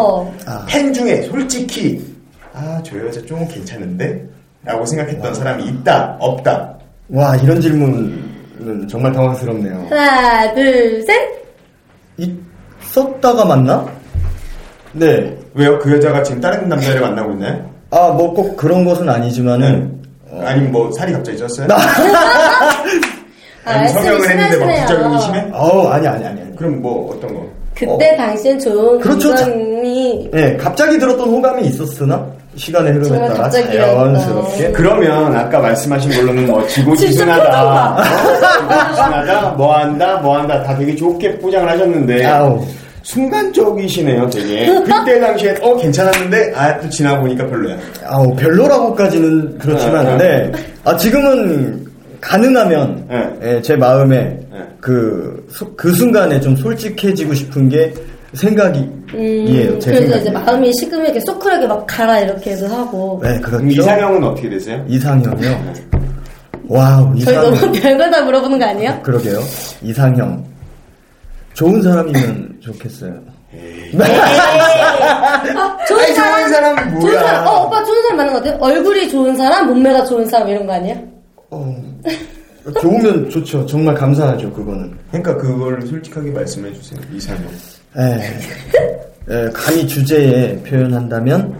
아. 0.46 0.66
팬 0.68 0.92
중에 0.92 1.22
솔직히, 1.22 2.09
아, 2.52 2.80
저 2.84 2.98
여자 3.06 3.20
좀 3.24 3.46
괜찮은데? 3.48 4.24
라고 4.64 4.84
생각했던 4.84 5.34
사람이 5.34 5.64
있다, 5.66 6.16
없다. 6.20 6.74
와 7.08 7.34
이런 7.36 7.60
질문은 7.60 8.86
정말 8.88 9.12
당황스럽네요. 9.12 9.86
하나, 9.90 10.52
둘, 10.54 11.02
셋. 11.02 11.40
있었다가 12.18 13.44
만나? 13.44 13.86
네. 14.92 15.36
왜요? 15.54 15.78
그 15.78 15.92
여자가 15.92 16.22
지금 16.22 16.40
다른 16.40 16.68
남자를 16.68 17.00
만나고 17.00 17.32
있나요? 17.32 17.70
아 17.90 18.12
뭐 18.12 18.32
꼭 18.34 18.56
그런 18.56 18.84
것은 18.84 19.08
아니지만은 19.08 20.00
어, 20.30 20.42
아니면 20.44 20.70
뭐 20.70 20.92
살이 20.92 21.12
갑자기 21.12 21.38
쪘어요? 21.38 21.66
아, 21.72 21.80
아니, 23.64 23.88
성형을 23.88 24.18
말씀이 24.18 24.42
했는데 24.42 24.64
막. 24.64 24.80
부작용이 24.86 25.20
심해? 25.20 25.50
어 25.52 25.88
아니 25.88 26.06
아니 26.06 26.24
아니 26.24 26.40
아니. 26.42 26.56
그럼 26.56 26.80
뭐 26.82 27.12
어떤 27.12 27.34
거? 27.34 27.46
그때 27.74 28.16
당시엔 28.16 28.58
좋은 28.60 29.00
그렇죠. 29.00 29.30
감정이 29.34 30.28
네 30.32 30.56
갑자기 30.56 30.98
들었던 30.98 31.28
호감이 31.28 31.66
있었으나 31.66 32.26
시간의 32.56 32.92
흐름에 32.94 33.28
따라. 33.28 33.48
자연스럽게 33.48 34.72
그러면 34.72 35.34
아까 35.36 35.58
말씀하신 35.60 36.10
걸로는 36.10 36.46
뭐 36.48 36.60
진짜 36.66 36.80
지고지순하다, 36.82 37.64
어? 37.64 37.96
지고지순하다, 38.02 39.50
뭐 39.52 39.76
한다, 39.76 40.16
뭐 40.18 40.38
한다 40.38 40.62
다 40.62 40.76
되게 40.76 40.94
좋게 40.96 41.38
포장을 41.38 41.68
하셨는데 41.68 42.24
아우 42.26 42.64
순간적이시네요, 43.02 44.28
되게. 44.30 44.66
그때 44.82 45.20
당시에 45.20 45.54
어 45.62 45.76
괜찮았는데 45.76 46.52
아 46.54 46.78
또 46.80 46.88
지나 46.90 47.18
보니까 47.20 47.46
별로야. 47.46 47.76
아우 48.06 48.34
별로라고까지는 48.36 49.58
그렇지만 49.58 50.06
아, 50.06 50.12
아. 50.12 50.16
네. 50.16 50.52
아 50.84 50.96
지금은 50.96 51.84
가능하면 52.20 53.06
네. 53.08 53.30
예, 53.42 53.62
제 53.62 53.76
마음에 53.76 54.18
네. 54.52 54.58
그, 54.80 55.46
소- 55.50 55.74
그 55.74 55.92
순간에 55.92 56.38
좀 56.40 56.54
솔직해지고 56.56 57.32
싶은 57.34 57.68
게 57.68 57.92
생각이 58.34 58.86
에요. 59.14 59.72
음, 59.72 59.80
제 59.80 59.90
그래서 59.90 60.02
생각이. 60.02 60.20
이제 60.20 60.30
마음이 60.30 60.72
식으면 60.74 61.04
이렇게 61.06 61.20
so 61.20 61.30
cool하게 61.30 61.66
막 61.66 61.84
가라 61.86 62.20
이렇게 62.20 62.50
해서 62.52 62.66
하고 62.68 63.20
네, 63.22 63.30
그렇죠. 63.38 63.56
그럼 63.58 63.70
이상형은 63.70 64.24
어떻게 64.24 64.48
되세요? 64.48 64.84
이상형이요. 64.88 65.72
wow, 66.68 67.04
저희 67.18 67.34
이상형. 67.36 67.54
너무 67.54 67.72
별걸 67.80 68.10
다 68.10 68.20
물어보는 68.22 68.58
거 68.58 68.64
아니에요? 68.66 69.00
그러게요. 69.02 69.40
이상형. 69.82 70.44
좋은 71.54 71.82
사람이면 71.82 72.58
좋겠어요. 72.60 73.12
아, 75.56 75.84
좋은 75.88 76.00
아니, 76.04 76.14
사람, 76.14 76.38
좋은 76.38 76.48
사람은 76.50 76.90
뭐야? 76.94 77.00
좋은 77.00 77.18
사람, 77.18 77.46
어 77.46 77.64
오빠 77.66 77.84
좋은 77.84 78.02
사람 78.02 78.16
맞는 78.16 78.32
것 78.34 78.38
같아요? 78.44 78.58
얼굴이 78.60 79.08
좋은 79.10 79.36
사람, 79.36 79.66
몸매가 79.66 80.04
좋은 80.04 80.24
사람 80.26 80.48
이런 80.48 80.66
거 80.66 80.72
아니에요? 80.74 80.96
어, 81.50 81.76
좋으면 82.80 83.28
좋죠. 83.28 83.66
정말 83.66 83.94
감사하죠, 83.96 84.52
그거는. 84.52 84.96
그러니까 85.08 85.36
그걸 85.36 85.82
솔직하게 85.82 86.30
말씀해 86.30 86.72
주세요. 86.74 87.00
이상형. 87.12 87.44
에, 87.96 89.34
에, 89.34 89.50
감히 89.50 89.86
주제에 89.86 90.56
표현한다면, 90.62 91.54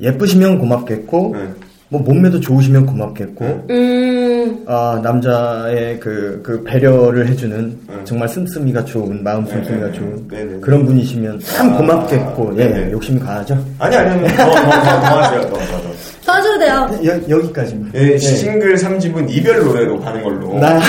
예쁘시면 0.00 0.58
고맙겠고, 0.58 1.34
네. 1.36 1.48
뭐 1.88 2.00
몸매도 2.02 2.40
좋으시면 2.40 2.86
고맙겠고, 2.86 3.66
음, 3.70 4.64
아, 4.66 5.00
남자의 5.02 6.00
그, 6.00 6.40
그 6.42 6.62
배려를 6.64 7.28
해주는 7.28 7.78
네. 7.88 7.94
정말 8.04 8.28
씀씀이가 8.28 8.84
좋은, 8.84 9.22
마음 9.22 9.46
씀씀이가 9.46 9.86
네, 9.86 9.92
네, 9.92 9.98
좋은 9.98 10.28
네, 10.28 10.44
네. 10.44 10.60
그런 10.60 10.84
분이시면 10.84 11.40
참 11.40 11.72
아, 11.72 11.76
고맙겠고, 11.76 12.52
예, 12.58 12.64
네, 12.64 12.84
네. 12.84 12.90
욕심이 12.92 13.20
강하죠. 13.20 13.64
아니 13.78 13.96
아니 13.96 14.10
아니 14.10 14.28
더더더더 14.28 15.22
하세요 15.22 15.40
더더 15.42 15.58
더. 15.58 15.94
더 16.24 16.32
하셔도 16.32 16.58
돼요. 16.58 16.90
여, 17.04 17.36
여기까지만. 17.36 17.90
예, 17.94 18.16
싱글 18.18 18.74
3집은 18.76 19.30
이별 19.30 19.62
노래로 19.62 20.00
가는 20.00 20.22
걸로. 20.22 20.58
나, 20.58 20.76
어, 20.76 20.80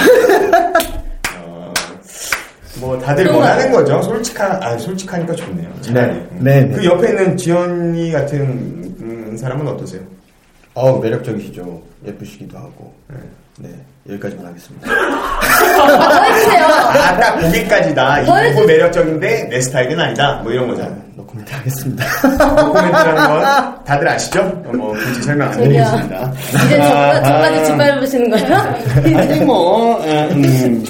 뭐 2.85 2.99
다들. 2.99 3.27
원하는 3.27 3.71
거죠. 3.71 4.01
솔직한 4.03 4.61
아 4.61 4.77
솔직하니까 4.77 5.33
좋네요. 5.33 5.69
차라리. 5.81 6.13
네, 6.39 6.61
네, 6.65 6.69
그 6.69 6.79
네. 6.81 6.85
옆에 6.85 7.09
있는 7.09 7.35
지연이 7.37 8.11
같은 8.11 8.41
음, 9.01 9.35
사람은 9.37 9.67
어떠세요? 9.67 10.01
어 10.75 10.99
매력적이시죠. 10.99 11.81
예쁘시기도 12.05 12.57
하고. 12.57 12.93
네, 13.09 13.15
여기까지만 14.09 14.45
하겠습니다. 14.47 14.87
더 14.87 16.23
해주세요. 16.23 16.65
아딱 16.65 17.41
거기까지다. 17.41 18.19
이뭘 18.21 18.49
부분 18.51 18.67
매력적인데 18.67 19.47
내 19.49 19.61
스타일은 19.61 19.99
아니다. 19.99 20.41
뭐 20.43 20.51
이런 20.51 20.67
거잖아. 20.67 20.95
노코멘트 21.15 21.53
하겠습니다. 21.53 22.05
코멘트라는 22.21 23.15
건 23.27 23.83
다들 23.85 24.07
아시죠? 24.09 24.41
어, 24.41 24.71
뭐 24.75 24.93
굳이 24.93 25.21
설명 25.23 25.47
안. 25.47 25.57
드리겠습니다. 25.57 26.33
이제 26.65 26.77
저, 26.77 26.83
아, 26.83 27.23
저까지 27.23 27.59
아. 27.59 27.63
짓밟으시는 27.63 28.29
거예요? 28.29 28.55
아니 29.17 29.39
뭐 29.39 30.03
음, 30.03 30.83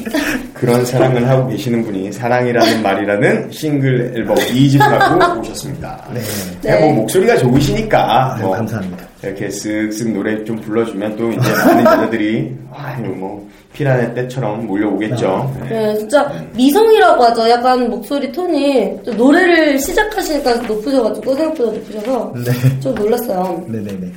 그런 0.53 0.84
사랑을 0.86 1.29
하고 1.29 1.48
계시는 1.48 1.84
분이 1.86 2.12
사랑이라는 2.12 2.81
말이라는 2.84 3.51
싱글 3.51 4.12
앨범 4.15 4.36
2집 4.36 4.79
갖고 4.79 5.39
오셨습니다. 5.39 6.03
네. 6.13 6.22
네. 6.63 6.79
뭐 6.81 6.93
목소리가 6.95 7.38
좋으시니까 7.38 8.34
아유, 8.34 8.41
뭐 8.41 8.55
감사합니다. 8.57 9.04
이렇게 9.29 9.48
쓱쓱 9.48 10.13
노래 10.13 10.44
좀 10.44 10.55
불러주면 10.58 11.15
또 11.17 11.32
이제 11.32 11.39
많은 11.39 11.86
여자들이 11.86 12.55
아유 12.74 13.03
뭐 13.08 13.48
피라네 13.74 14.13
때처럼 14.13 14.65
몰려오겠죠. 14.67 15.53
네. 15.63 15.70
네, 15.70 15.98
진짜 15.98 16.32
미성이라고 16.53 17.24
하죠. 17.25 17.50
약간 17.50 17.89
목소리 17.89 18.32
톤이 18.32 19.03
좀 19.03 19.17
노래를 19.17 19.77
시작하시니까 19.79 20.55
높으셔가지고 20.62 21.36
생각보다 21.36 21.72
높으셔서 21.72 22.34
네. 22.46 22.79
좀 22.79 22.96
놀랐어요. 22.96 23.65
네네네. 23.67 24.12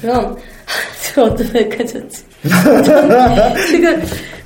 그럼 0.00 0.36
지금 1.02 1.24
어떤 1.24 1.46
여기까지 1.48 1.98
왔지? 1.98 2.24
지금 3.68 4.02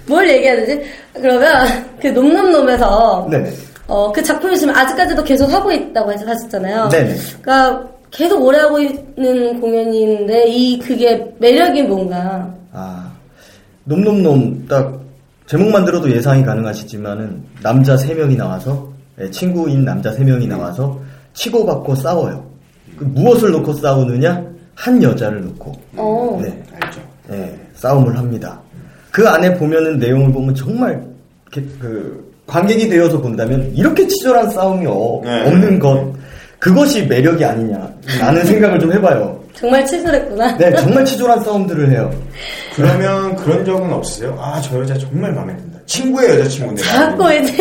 뭘 0.07 0.29
얘기해야 0.29 0.57
되지? 0.57 0.83
그러면 1.15 1.67
그 2.01 2.09
놈놈놈에서 2.09 3.29
네네. 3.31 3.51
어, 3.87 4.11
그 4.13 4.23
작품을 4.23 4.57
지금 4.57 4.75
아직까지도 4.75 5.23
계속 5.25 5.53
하고 5.53 5.71
있다고 5.71 6.11
해서 6.11 6.27
하셨잖아요. 6.27 6.89
네네. 6.89 7.15
그러니까 7.43 7.94
계속 8.15 8.43
오래 8.45 8.59
하고 8.59 8.79
있는 8.79 9.61
공연인데 9.61 10.47
이 10.49 10.79
그게 10.79 11.35
매력이 11.41 11.83
뭔가 11.83 12.55
아, 12.73 13.13
놈놈놈 13.85 14.67
딱 14.69 15.01
제목만 15.47 15.85
들어도 15.85 16.11
예상이 16.11 16.45
가능하시지만은 16.45 17.43
남자 17.63 17.97
세 17.97 18.15
명이 18.15 18.37
나와서 18.37 18.89
예, 19.21 19.29
친구인 19.31 19.85
남자 19.85 20.13
세 20.13 20.23
명이 20.25 20.47
나와서 20.47 20.99
치고받고 21.35 21.95
싸워요. 21.97 22.45
그 22.97 23.05
무엇을 23.05 23.51
놓고 23.51 23.73
싸우느냐? 23.75 24.45
한 24.77 25.03
여자를 25.03 25.45
놓고 25.47 25.73
어. 25.97 26.41
네, 26.43 26.63
알죠. 26.81 27.01
예, 27.33 27.55
싸움을 27.75 28.17
합니다. 28.17 28.61
그 29.11 29.29
안에 29.29 29.55
보면은 29.57 29.99
내용을 29.99 30.33
보면 30.33 30.55
정말 30.55 31.03
그 31.53 32.33
관객이 32.47 32.89
되어서 32.89 33.21
본다면 33.21 33.73
이렇게 33.75 34.07
치졸한 34.07 34.51
싸움이 34.51 34.87
어- 34.87 35.21
네. 35.25 35.47
없는 35.49 35.79
것 35.79 36.13
그것이 36.65 37.03
매력이 37.05 37.45
아니냐라는 37.45 38.47
생각을 38.47 38.79
좀 38.81 38.91
해봐요. 38.95 39.39
정말 39.55 39.85
치졸했구나. 39.85 40.57
네, 40.57 40.75
정말 40.77 41.05
치졸한 41.05 41.45
싸움들을 41.45 41.91
해요. 41.93 42.11
그러면 42.75 43.37
그런 43.37 43.63
적은 43.67 43.93
없으세요? 43.93 44.35
아, 44.41 44.59
저 44.63 44.81
여자 44.81 44.97
정말 44.97 45.31
마음에 45.35 45.55
든다. 45.59 45.79
친구의 45.85 46.31
여자친구인데. 46.31 46.83
자꾸 46.83 47.31
이제 47.35 47.53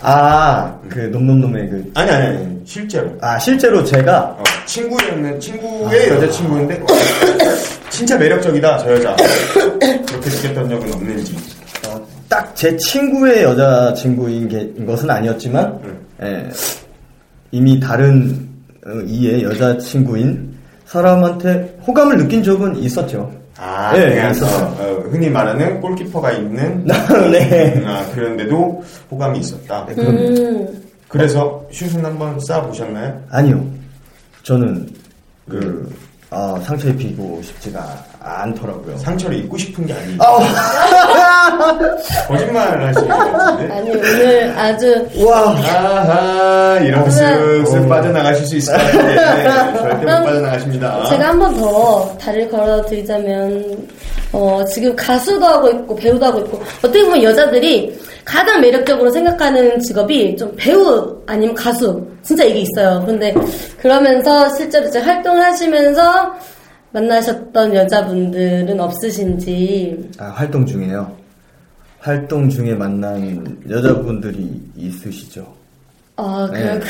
아, 0.00 0.74
그 0.88 1.00
놈놈놈의 1.00 1.68
그 1.68 1.90
아니, 1.94 2.10
아니, 2.10 2.26
아니. 2.38 2.58
실제로. 2.64 3.10
아, 3.20 3.38
실제로 3.38 3.84
제가 3.84 4.34
어, 4.38 4.42
친구였는, 4.64 5.38
친구의 5.38 6.08
여자친구인데, 6.08 6.74
어, 6.76 6.86
진짜 7.90 8.16
매력적이다, 8.16 8.78
저 8.78 8.92
여자. 8.94 9.14
그렇게 10.06 10.30
느꼈던 10.30 10.68
적은 10.70 10.94
없는지. 10.94 11.36
어, 11.86 12.00
딱제 12.30 12.78
친구의 12.78 13.42
여자친구인 13.42 14.48
게- 14.48 14.60
인 14.74 14.86
것은 14.86 15.10
아니었지만 15.10 15.66
음. 15.84 15.98
예, 16.22 16.48
이미 17.50 17.80
다른 17.80 18.48
어, 18.86 18.90
이의 19.06 19.42
여자친구인 19.42 20.54
사람한테 20.86 21.78
호감을 21.86 22.16
느낀 22.16 22.42
적은 22.42 22.76
있었죠. 22.76 23.30
아, 23.56 23.92
네, 23.92 24.30
있었어요. 24.30 24.66
어, 24.66 24.82
어, 24.82 25.08
흔히 25.10 25.28
말하는 25.28 25.80
골키퍼가 25.80 26.32
있는, 26.32 26.86
네. 27.32 27.82
아, 27.84 28.04
그런데도 28.14 28.82
호감이 29.10 29.40
있었다. 29.40 29.86
음. 29.98 30.82
그래서 31.08 31.66
슛은 31.72 32.04
한번 32.04 32.38
쏴 32.38 32.66
보셨나요? 32.66 33.20
아니요. 33.30 33.66
저는 34.44 34.88
그 35.48 35.90
아, 36.30 36.60
상처 36.62 36.88
입히고 36.88 37.40
싶지가 37.42 38.04
않더라고요. 38.20 38.98
상처를 38.98 39.38
입고 39.38 39.56
싶은 39.56 39.86
게 39.86 39.94
아니고. 39.94 40.22
아, 40.22 41.78
거짓말을 42.28 42.86
하시는 42.88 43.08
것 43.08 43.16
같은데. 43.32 43.74
아니 43.74 43.90
오늘 43.90 44.58
아주 44.58 45.08
와. 45.24 45.56
아하, 45.56 46.78
이러면서 46.80 47.22
쓱쓱 47.24 47.84
어. 47.86 47.88
빠져나가실 47.88 48.46
수 48.46 48.56
있을 48.56 48.74
것 48.76 48.82
같은데. 48.82 49.14
네, 49.14 49.42
절대 49.74 49.96
못 49.96 50.24
빠져나가십니다. 50.24 51.04
제가 51.08 51.28
한 51.28 51.38
번 51.38 51.56
더 51.56 52.14
다리를 52.18 52.50
걸어 52.50 52.82
드리자면 52.84 53.88
어, 54.32 54.62
지금 54.66 54.94
가수도 54.94 55.44
하고 55.44 55.68
있고 55.70 55.96
배우도 55.96 56.24
하고 56.24 56.38
있고 56.40 56.58
어떻게 56.78 57.02
보면 57.02 57.22
여자들이 57.22 57.98
가장 58.24 58.60
매력적으로 58.60 59.10
생각하는 59.10 59.80
직업이 59.80 60.36
좀 60.36 60.52
배우 60.56 61.18
아니면 61.26 61.54
가수 61.54 62.06
진짜 62.22 62.44
이게 62.44 62.60
있어요. 62.60 63.02
그런데 63.06 63.34
그러면서 63.80 64.48
실제로 64.54 64.86
이제 64.86 64.98
활동을 65.00 65.42
하시면서 65.42 66.34
만나셨던 66.92 67.74
여자분들은 67.74 68.78
없으신지 68.78 70.10
아, 70.18 70.26
활동 70.26 70.66
중에요. 70.66 71.10
활동 72.00 72.48
중에 72.48 72.74
만난 72.74 73.56
여자분들이 73.68 74.60
있으시죠. 74.76 75.46
아 76.16 76.48
네. 76.52 76.60
그냥 76.60 76.80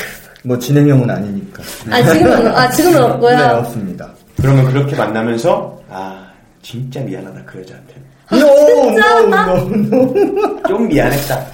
뭐 0.43 0.57
진행형은 0.59 1.09
아니니까. 1.09 1.63
아 1.89 2.03
지금은 2.03 2.47
아 2.47 2.69
지금은 2.69 3.01
없고요. 3.03 3.37
네, 3.37 3.43
없습니다. 3.43 4.09
그러면 4.41 4.65
그렇게 4.71 4.95
만나면서, 4.95 5.81
아, 5.89 6.28
진짜 6.61 7.01
미안하다, 7.01 7.41
그 7.45 7.59
여자한테. 7.59 7.95
No, 8.31 8.47
no, 8.91 9.27
no, 9.27 9.75
no. 9.75 10.61
좀 10.67 10.87
미안했다. 10.87 11.45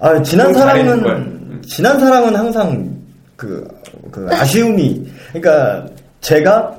아, 0.00 0.22
지난 0.22 0.52
사랑은, 0.54 1.02
걸. 1.02 1.60
지난 1.66 1.98
사랑은 1.98 2.34
항상 2.36 2.88
그, 3.36 3.66
그 4.10 4.28
아쉬움이, 4.30 5.10
그러니까 5.32 5.86
제가, 6.20 6.76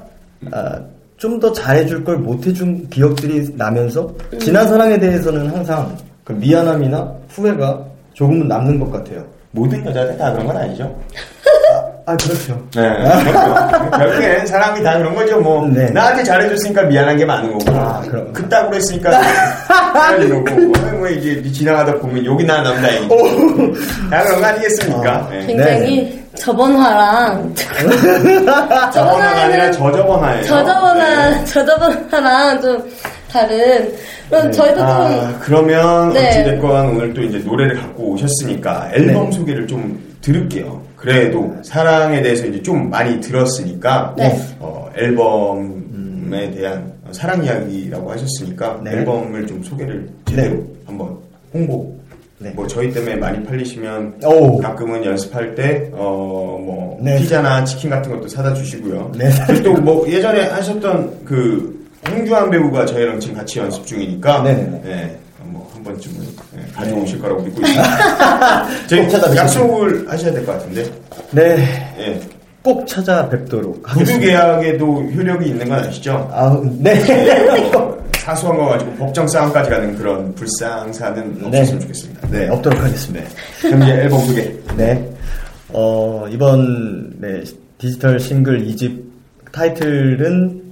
아, 0.52 0.80
좀 1.18 1.40
더 1.40 1.52
잘해줄 1.52 2.04
걸 2.04 2.18
못해준 2.18 2.88
기억들이 2.90 3.50
나면서, 3.56 4.14
지난 4.40 4.68
사랑에 4.68 4.98
대해서는 5.00 5.48
항상 5.50 5.98
그 6.24 6.34
미안함이나 6.34 7.14
후회가 7.30 7.84
조금은 8.14 8.48
남는 8.48 8.80
것 8.80 8.92
같아요. 8.92 9.26
모든 9.52 9.84
여자들 9.86 10.18
다 10.18 10.32
그런 10.32 10.46
건 10.48 10.58
아니죠. 10.58 10.96
아, 12.08 12.16
그렇죠. 12.18 12.54
네. 12.76 12.82
그렇죠. 13.24 13.90
결국엔 13.92 14.46
사람이 14.46 14.84
다 14.84 14.98
그런 14.98 15.16
거죠. 15.16 15.40
뭐, 15.40 15.66
네. 15.68 15.90
나한테 15.90 16.24
잘해줬으니까 16.24 16.84
미안한 16.84 17.18
게 17.18 17.26
많은 17.26 17.52
거고. 17.58 17.72
아, 17.76 18.02
그럼. 18.02 18.32
그따구로 18.32 18.76
했으니까 18.76 19.10
거고. 20.30 20.56
뭐, 20.62 20.92
뭐 21.00 21.08
이제 21.10 21.42
지나가다 21.52 21.96
보면 22.00 22.24
여기 22.26 22.44
나 22.46 22.62
남자이지. 22.62 23.08
다 24.10 24.24
그런 24.24 24.40
거 24.40 24.46
아니겠습니까? 24.46 25.28
네. 25.32 25.46
굉장히 25.48 26.26
저번 26.36 26.76
화랑 26.76 27.56
저번 28.94 29.22
화가 29.22 29.42
아니라 29.44 29.72
저저번 29.72 30.20
화예요. 30.24 30.44
저저번 30.44 31.00
화 31.00 31.46
저저번 31.46 32.08
화랑 32.12 32.62
좀 32.62 32.92
다른 33.32 33.94
그럼 34.30 34.52
저희도 34.52 34.78
좀 34.78 34.86
아, 34.88 35.34
그러면 35.40 36.14
네. 36.14 36.30
어찌됐건 36.30 36.90
오늘 36.90 37.14
또 37.14 37.22
이제 37.22 37.38
노래를 37.40 37.80
갖고 37.80 38.12
오셨으니까 38.12 38.90
앨범 38.94 39.30
네. 39.30 39.38
소개를 39.38 39.66
좀 39.68 40.05
들을게요. 40.26 40.82
그래도 40.96 41.56
사랑에 41.62 42.22
대해서 42.22 42.48
이제 42.48 42.62
좀 42.64 42.90
많이 42.90 43.22
들었으니까 43.22 44.16
네. 44.18 44.36
어, 44.60 44.90
앨범에 44.98 46.52
대한 46.52 46.92
사랑 47.12 47.46
이야기라고 47.46 48.12
하셨으니까 48.12 48.82
네. 48.84 48.92
앨범을 48.92 49.46
좀 49.46 49.64
소개를 49.64 50.10
제대로 50.28 50.56
네. 50.56 50.64
한번 50.88 51.16
홍보. 51.54 51.96
네. 52.40 52.50
뭐 52.52 52.66
저희 52.68 52.92
때문에 52.92 53.16
많이 53.16 53.42
팔리시면 53.46 54.16
오. 54.26 54.58
가끔은 54.58 55.06
연습할 55.06 55.54
때어뭐 55.56 57.00
네. 57.02 57.18
피자나 57.20 57.64
치킨 57.64 57.92
같은 57.92 58.12
것도 58.12 58.28
사다 58.28 58.54
주시고요. 58.56 59.12
네. 59.16 59.30
또뭐 59.64 60.08
예전에 60.10 60.42
하셨던 60.48 61.24
그 61.24 61.88
홍주환 62.10 62.50
배우가 62.50 62.86
저희랑 62.86 63.20
지금 63.20 63.36
같이 63.38 63.60
연습 63.60 63.86
중이니까 63.86 64.42
네네네. 64.42 64.82
네, 64.84 65.18
번쯤은 65.86 66.18
네, 66.56 66.62
가져오실 66.74 67.20
거라고 67.22 67.42
믿고 67.44 67.62
있습니다. 67.62 68.68
저희 68.88 69.02
꼭 69.04 69.10
찾아뵙겠습니다. 69.12 69.42
약속을 69.44 70.10
하셔야 70.12 70.34
될 70.34 70.46
것 70.46 70.52
같은데 70.54 70.84
네. 71.32 71.94
예. 72.00 72.20
꼭 72.62 72.86
찾아뵙도록 72.88 73.84
구두 73.84 74.00
하겠습니다. 74.02 74.26
계약에도 74.26 75.04
효력이 75.04 75.50
있는 75.50 75.70
건 75.70 75.80
아시죠? 75.80 76.28
아, 76.34 76.60
네. 76.80 76.94
어, 77.78 77.96
사소한 78.18 78.58
거 78.58 78.66
가지고 78.66 78.92
법정 78.96 79.28
싸움까지 79.28 79.70
가는 79.70 79.96
그런 79.96 80.34
불상사는 80.34 81.38
네. 81.42 81.60
없었으면 81.60 81.82
좋겠습니다. 81.82 82.28
네. 82.30 82.50
없도록 82.50 82.84
하겠습니다. 82.84 83.26
그럼 83.62 83.84
이제 83.84 83.92
앨범 83.94 84.20
소개. 84.26 84.52
네. 84.76 85.16
어, 85.70 86.26
이번 86.32 87.20
네, 87.20 87.44
디지털 87.78 88.20
싱글 88.20 88.66
2집 88.66 89.04
타이틀은 89.52 90.64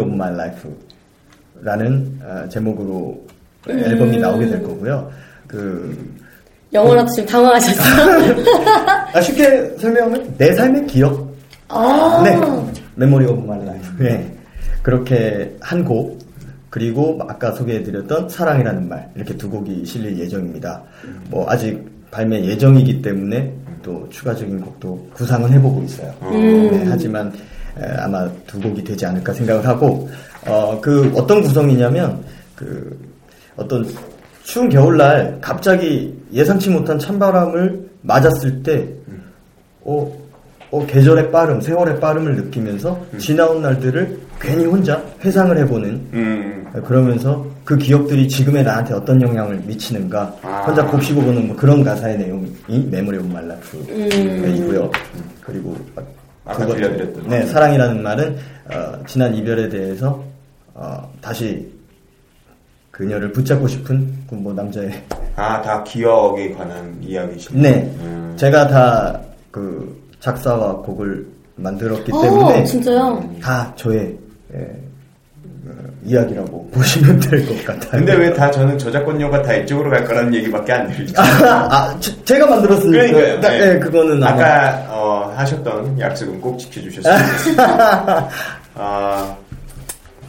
of 0.00 0.12
My 0.12 0.32
Life라는 0.32 2.20
아, 2.24 2.48
제목으로 2.48 3.23
앨범이 3.68 4.18
나오게 4.18 4.46
될 4.48 4.62
거고요. 4.62 5.10
그 5.46 6.14
영어라도 6.72 7.10
지금 7.12 7.28
당황하셨어요. 7.28 8.34
아, 9.14 9.20
쉽게 9.20 9.76
설명하면 9.78 10.34
내 10.36 10.52
삶의 10.52 10.86
기억. 10.86 11.32
아, 11.68 12.22
네. 12.24 12.32
Memory 12.98 13.26
of 13.32 13.42
My 13.42 13.60
Life. 13.62 13.88
네. 13.98 14.36
그렇게 14.82 15.56
한 15.60 15.84
곡 15.84 16.18
그리고 16.70 17.20
아까 17.28 17.52
소개해드렸던 17.52 18.28
사랑이라는 18.28 18.88
말 18.88 19.08
이렇게 19.14 19.36
두 19.36 19.48
곡이 19.48 19.86
실릴 19.86 20.18
예정입니다. 20.18 20.82
뭐 21.30 21.48
아직 21.48 21.80
발매 22.10 22.44
예정이기 22.44 23.00
때문에 23.00 23.52
또 23.82 24.06
추가적인 24.10 24.60
곡도 24.60 25.10
구상은 25.14 25.52
해보고 25.52 25.82
있어요. 25.84 26.12
네, 26.32 26.84
하지만 26.88 27.32
에, 27.80 27.84
아마 27.98 28.28
두 28.46 28.60
곡이 28.60 28.82
되지 28.82 29.06
않을까 29.06 29.32
생각을 29.32 29.64
하고 29.66 30.08
어, 30.46 30.76
그 30.80 31.12
어떤 31.14 31.42
구성이냐면 31.42 32.20
그 32.56 32.98
어떤 33.56 33.86
추운 34.42 34.68
겨울날 34.68 35.38
갑자기 35.40 36.14
예상치 36.32 36.70
못한 36.70 36.98
찬바람을 36.98 37.88
맞았을 38.02 38.62
때 38.62 38.88
어, 39.82 40.10
어, 40.70 40.86
계절의 40.86 41.30
빠름, 41.30 41.60
세월의 41.60 42.00
빠름을 42.00 42.36
느끼면서 42.36 43.00
지나온 43.18 43.62
날들을 43.62 44.18
괜히 44.40 44.64
혼자 44.64 45.02
회상을 45.24 45.56
해보는 45.58 45.88
음. 46.12 46.66
그러면서 46.84 47.46
그 47.64 47.78
기억들이 47.78 48.28
지금의 48.28 48.64
나한테 48.64 48.94
어떤 48.94 49.22
영향을 49.22 49.62
미치는가 49.64 50.34
아. 50.42 50.64
혼자 50.66 50.84
곱씹어 50.84 51.20
보는 51.20 51.46
뭐 51.46 51.56
그런 51.56 51.84
가사의 51.84 52.18
내용이 52.18 52.52
Memory 52.90 53.18
of 53.18 53.26
My 53.32 53.58
Life이고요. 53.58 54.90
그리고 55.40 55.76
아까 56.44 56.66
들려드렸던. 56.66 57.28
네 57.28 57.46
사랑이라는 57.46 58.02
말은 58.02 58.36
어, 58.72 58.98
지난 59.06 59.34
이별에 59.34 59.68
대해서 59.68 60.22
어, 60.74 61.10
다시 61.20 61.72
그녀를 62.94 63.32
붙잡고 63.32 63.66
싶은 63.68 64.14
그 64.28 64.34
뭐 64.36 64.52
남자의 64.52 64.90
아, 65.36 65.60
다 65.62 65.82
기억에 65.84 66.50
관한 66.52 66.96
이야기시네요. 67.00 67.62
네 67.62 67.82
음. 68.00 68.32
제가 68.36 68.68
다 68.68 69.20
그 69.50 70.02
작사와 70.18 70.72
곡을 70.78 71.24
만들었기 71.56 72.10
어, 72.12 72.20
때문에 72.22 72.64
진짜요? 72.64 73.22
다 73.40 73.72
저의 73.76 74.16
예, 74.52 74.58
어, 74.58 75.70
이야기라고 76.04 76.68
보시면 76.74 77.20
될 77.20 77.46
것 77.46 77.64
같아요. 77.64 77.90
근데 77.92 78.14
왜 78.16 78.32
다 78.34 78.50
저는 78.50 78.76
저작권료가 78.78 79.42
다 79.42 79.54
이쪽으로 79.54 79.90
갈 79.90 80.04
거라는 80.04 80.34
얘기밖에 80.34 80.72
안 80.72 80.88
들리죠? 80.88 81.14
아, 81.22 81.96
제- 82.00 82.24
제가 82.24 82.46
만들었으니까. 82.48 82.90
그러니까요. 82.90 83.40
네, 83.40 83.58
네, 83.74 83.78
그거는 83.78 84.20
아마. 84.24 84.32
아까 84.34 84.86
어, 84.90 85.32
하셨던 85.36 86.00
약속은 86.00 86.40
꼭 86.40 86.58
지켜주셨으면 86.58 87.18
좋겠습니다. 87.26 88.28
아, 88.74 89.36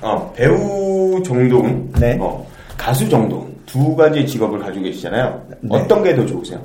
어, 0.01 0.33
배우 0.35 1.23
정도은, 1.25 1.91
네. 1.99 2.17
어, 2.21 2.45
가수 2.85 3.09
정도은 3.09 3.47
두 3.65 3.95
가지 3.95 4.23
직업을 4.27 4.59
가지고 4.59 4.83
계시잖아요. 4.85 5.41
네. 5.61 5.69
어떤 5.69 6.03
게 6.03 6.15
더 6.15 6.23
좋으세요? 6.23 6.61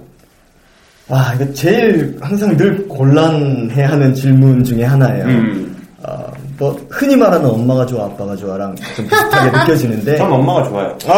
와, 1.09 1.33
이거 1.35 1.50
제일 1.54 2.14
항상 2.20 2.54
늘 2.59 2.87
곤란해 2.87 3.83
하는 3.85 4.12
질문 4.14 4.62
중에 4.62 4.85
하나예요. 4.85 5.24
음, 5.24 5.76
어, 6.02 6.26
뭐 6.59 6.78
흔히 6.90 7.16
말하는 7.16 7.48
엄마가 7.48 7.87
좋아, 7.87 8.04
아빠가 8.04 8.37
좋아랑 8.37 8.76
좀 8.94 9.06
비슷하게 9.09 9.50
느껴지는데. 9.59 10.16
전 10.18 10.30
엄마가 10.30 10.64
좋아요. 10.68 10.98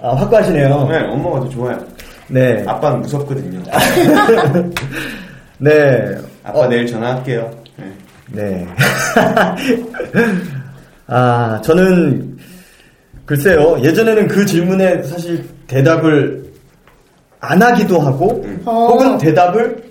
아, 0.00 0.14
확고하시네요. 0.16 0.88
네, 0.88 0.98
엄마가 1.10 1.40
더 1.40 1.48
좋아요. 1.50 1.78
네. 2.28 2.64
아빠는 2.66 3.02
무섭거든요. 3.02 3.60
네. 5.58 6.16
아빠 6.42 6.60
어, 6.60 6.66
내일 6.66 6.86
전화할게요. 6.86 7.50
네. 7.76 7.92
네. 8.32 8.66
아, 11.06 11.60
저는 11.62 12.31
글쎄요. 13.26 13.78
예전에는 13.82 14.28
그 14.28 14.44
질문에 14.44 15.02
사실 15.04 15.44
대답을 15.66 16.42
안 17.40 17.62
하기도 17.62 17.98
하고 18.00 18.42
음. 18.44 18.60
어. 18.64 18.88
혹은 18.88 19.18
대답을 19.18 19.82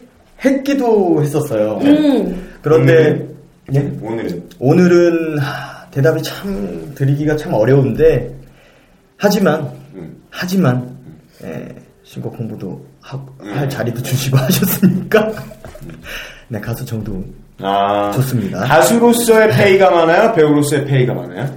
했기도 0.43 1.21
했었어요. 1.21 1.79
음. 1.83 2.49
그런데 2.61 3.27
오늘은? 3.69 3.75
예? 3.75 3.91
오늘은 4.01 4.49
오늘은 4.59 5.39
하, 5.39 5.85
대답이 5.91 6.21
참 6.23 6.91
드리기가 6.95 7.35
참 7.35 7.53
어려운데 7.53 8.33
하지만 9.17 9.69
음. 9.95 10.15
하지만 10.29 10.89
예, 11.43 11.67
신곡 12.03 12.37
홍보도 12.37 12.83
하- 13.01 13.17
음. 13.41 13.53
할 13.53 13.69
자리도 13.69 14.01
주시고 14.01 14.37
하셨으니까 14.37 15.31
네 16.47 16.59
가수 16.59 16.85
정도훈 16.85 17.23
아, 17.59 18.11
좋습니다. 18.15 18.59
가수로서의 18.61 19.49
페이가 19.51 19.91
많아요? 19.91 20.33
배우로서의 20.33 20.85
페이가 20.85 21.13
많아요? 21.13 21.49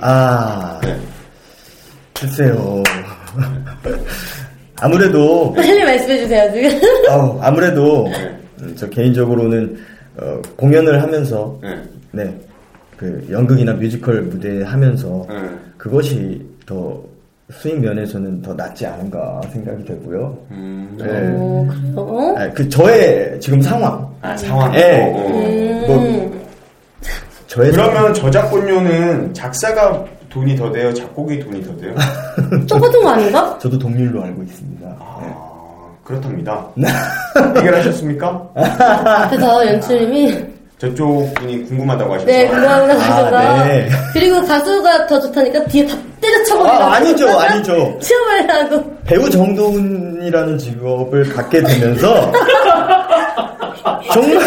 아 0.00 0.80
네. 0.82 0.96
글쎄요 2.12 2.82
아무래도 4.80 5.52
빨리 5.54 5.82
말씀해 5.84 6.18
주세요, 6.20 6.52
지금. 6.52 6.70
어, 7.10 7.38
아무래도 7.40 8.08
네. 8.08 8.38
음, 8.60 8.74
저 8.76 8.88
개인적으로는 8.88 9.76
어, 10.18 10.40
공연을 10.56 11.02
하면서 11.02 11.58
네. 11.62 12.34
네그 13.00 13.28
연극이나 13.30 13.72
뮤지컬 13.74 14.22
무대 14.22 14.62
하면서 14.62 15.26
네. 15.28 15.36
그것이 15.78 16.44
더 16.66 17.00
수익 17.52 17.78
면에서는 17.80 18.42
더 18.42 18.54
낫지 18.54 18.86
않은가 18.86 19.40
생각이 19.52 19.84
되고요. 19.84 20.38
음, 20.50 20.96
네. 20.98 21.04
어, 21.04 21.66
그래요? 21.68 21.92
어? 21.96 22.34
아, 22.36 22.50
그 22.50 22.68
저의 22.68 23.38
지금 23.40 23.60
상황, 23.60 24.06
아, 24.22 24.36
상황. 24.36 24.74
예. 24.74 25.12
음. 25.12 25.84
뭐, 25.86 25.98
저의 25.98 26.33
그러면 27.54 28.12
저작권료는 28.14 29.32
작사가 29.34 30.04
돈이 30.28 30.56
더 30.56 30.70
돼요? 30.72 30.92
작곡이 30.92 31.38
돈이 31.40 31.62
더 31.62 31.76
돼요? 31.76 31.94
똑같은 32.68 33.00
거 33.02 33.10
아닌가? 33.10 33.56
저도 33.60 33.78
동률로 33.78 34.22
알고 34.22 34.42
있습니다. 34.42 34.86
네. 34.86 34.94
아, 35.00 35.86
그렇답니다. 36.02 36.66
해결하셨습니까? 37.56 38.48
앞에서 38.54 39.66
연출님이 39.68 40.54
저쪽 40.78 41.32
분이 41.34 41.64
궁금하다고 41.66 42.14
하셔서. 42.14 42.26
네, 42.26 42.46
궁금하다 42.48 42.94
하셔서. 42.98 43.36
아, 43.36 43.64
네. 43.64 43.88
그리고 44.12 44.42
가수가 44.44 45.06
더 45.06 45.20
좋다니까 45.20 45.64
뒤에 45.66 45.86
다 45.86 45.94
때려쳐버리고. 46.20 46.68
아, 46.68 46.94
아니죠, 46.94 47.28
아니죠. 47.38 47.98
치워버리라고. 48.00 48.96
배우 49.04 49.30
정도훈이라는 49.30 50.58
직업을 50.58 51.32
갖게 51.32 51.62
되면서 51.62 52.32
정말 54.12 54.40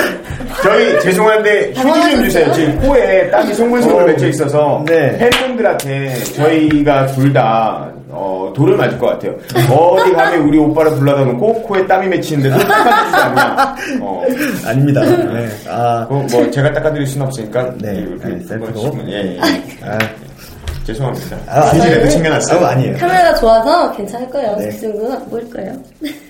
저희 0.63 0.99
죄송한데 1.01 1.73
휴지 1.75 2.11
좀 2.11 2.23
주세요. 2.23 2.51
지금 2.53 2.79
코에 2.79 3.29
땀이 3.29 3.53
송글송글 3.53 4.03
어, 4.03 4.05
맺혀 4.07 4.27
있어서 4.27 4.83
네. 4.87 5.17
팬분들한테 5.17 6.15
저희가 6.35 7.07
둘 7.07 7.33
다 7.33 7.87
어, 8.09 8.51
돌을 8.55 8.77
맞을 8.77 8.97
것 8.97 9.07
같아요. 9.07 9.35
어디 9.69 10.11
가면 10.13 10.41
우리 10.47 10.57
오빠를 10.57 10.91
불러다 10.95 11.23
놓고 11.25 11.61
코에 11.63 11.85
땀이 11.85 12.07
맺히는데도 12.07 12.57
닦아주지 12.57 13.15
않냐. 13.17 13.75
어, 14.01 14.23
아닙니다. 14.65 15.01
네. 15.01 15.47
아, 15.67 16.05
그거 16.07 16.25
뭐 16.31 16.49
제가 16.51 16.71
닦아드릴 16.73 17.05
수는 17.05 17.27
없으니까 17.27 17.73
네, 17.79 17.95
이렇게 17.95 18.27
네, 18.29 18.45
한번 18.49 18.73
셀프로. 18.73 18.97
예, 19.09 19.35
예. 19.35 19.39
아, 19.83 19.97
죄송합니다. 20.85 21.37
아, 21.47 21.59
휴지라도 21.71 22.09
챙겨놨어요. 22.09 22.65
아, 22.65 22.69
아니에요. 22.71 22.97
카메라가 22.97 23.35
좋아서 23.35 23.91
괜찮을 23.91 24.29
거예요. 24.29 24.55
네. 24.55 24.69
그 24.69 24.79
정도는 24.81 25.11
안 25.11 25.29
보일 25.29 25.49
거예요. 25.51 25.73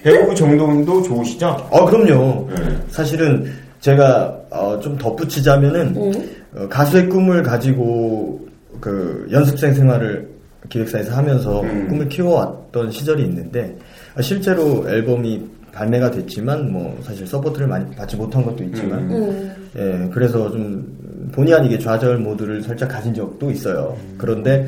배우 0.04 0.36
정도훈도 0.36 1.04
좋으시죠? 1.04 1.68
어, 1.70 1.86
그럼요. 1.86 2.50
네. 2.56 2.63
사실은 2.90 3.54
제가 3.88 4.38
어, 4.50 4.78
좀 4.82 4.97
덧붙이자면은 4.97 5.95
음. 5.95 6.36
어, 6.54 6.67
가수의 6.67 7.08
꿈을 7.08 7.41
가지고 7.41 8.45
그 8.82 9.26
연습생 9.32 9.73
생활을 9.73 10.28
기획사에서 10.67 11.15
하면서 11.15 11.62
음. 11.62 11.88
꿈을 11.88 12.10
키워왔던 12.10 12.91
시절이 12.91 13.23
있는데 13.23 13.78
어, 14.17 14.21
실제로 14.21 14.86
앨범이 14.89 15.41
발매가 15.71 16.12
됐지만 16.12 16.69
뭐 16.69 17.00
사실 17.02 17.26
서포트를 17.26 17.67
많이 17.67 17.95
받지 17.95 18.17
못한 18.17 18.43
것도 18.43 18.62
있지만 18.65 19.10
음. 19.10 19.56
예 19.78 20.10
그래서 20.12 20.52
좀 20.52 21.32
본의 21.32 21.54
아니게 21.54 21.80
좌절 21.80 22.17
모드를 22.17 22.62
살짝 22.62 22.89
가진 22.89 23.13
적도 23.13 23.50
있어요. 23.50 23.95
그런데 24.17 24.67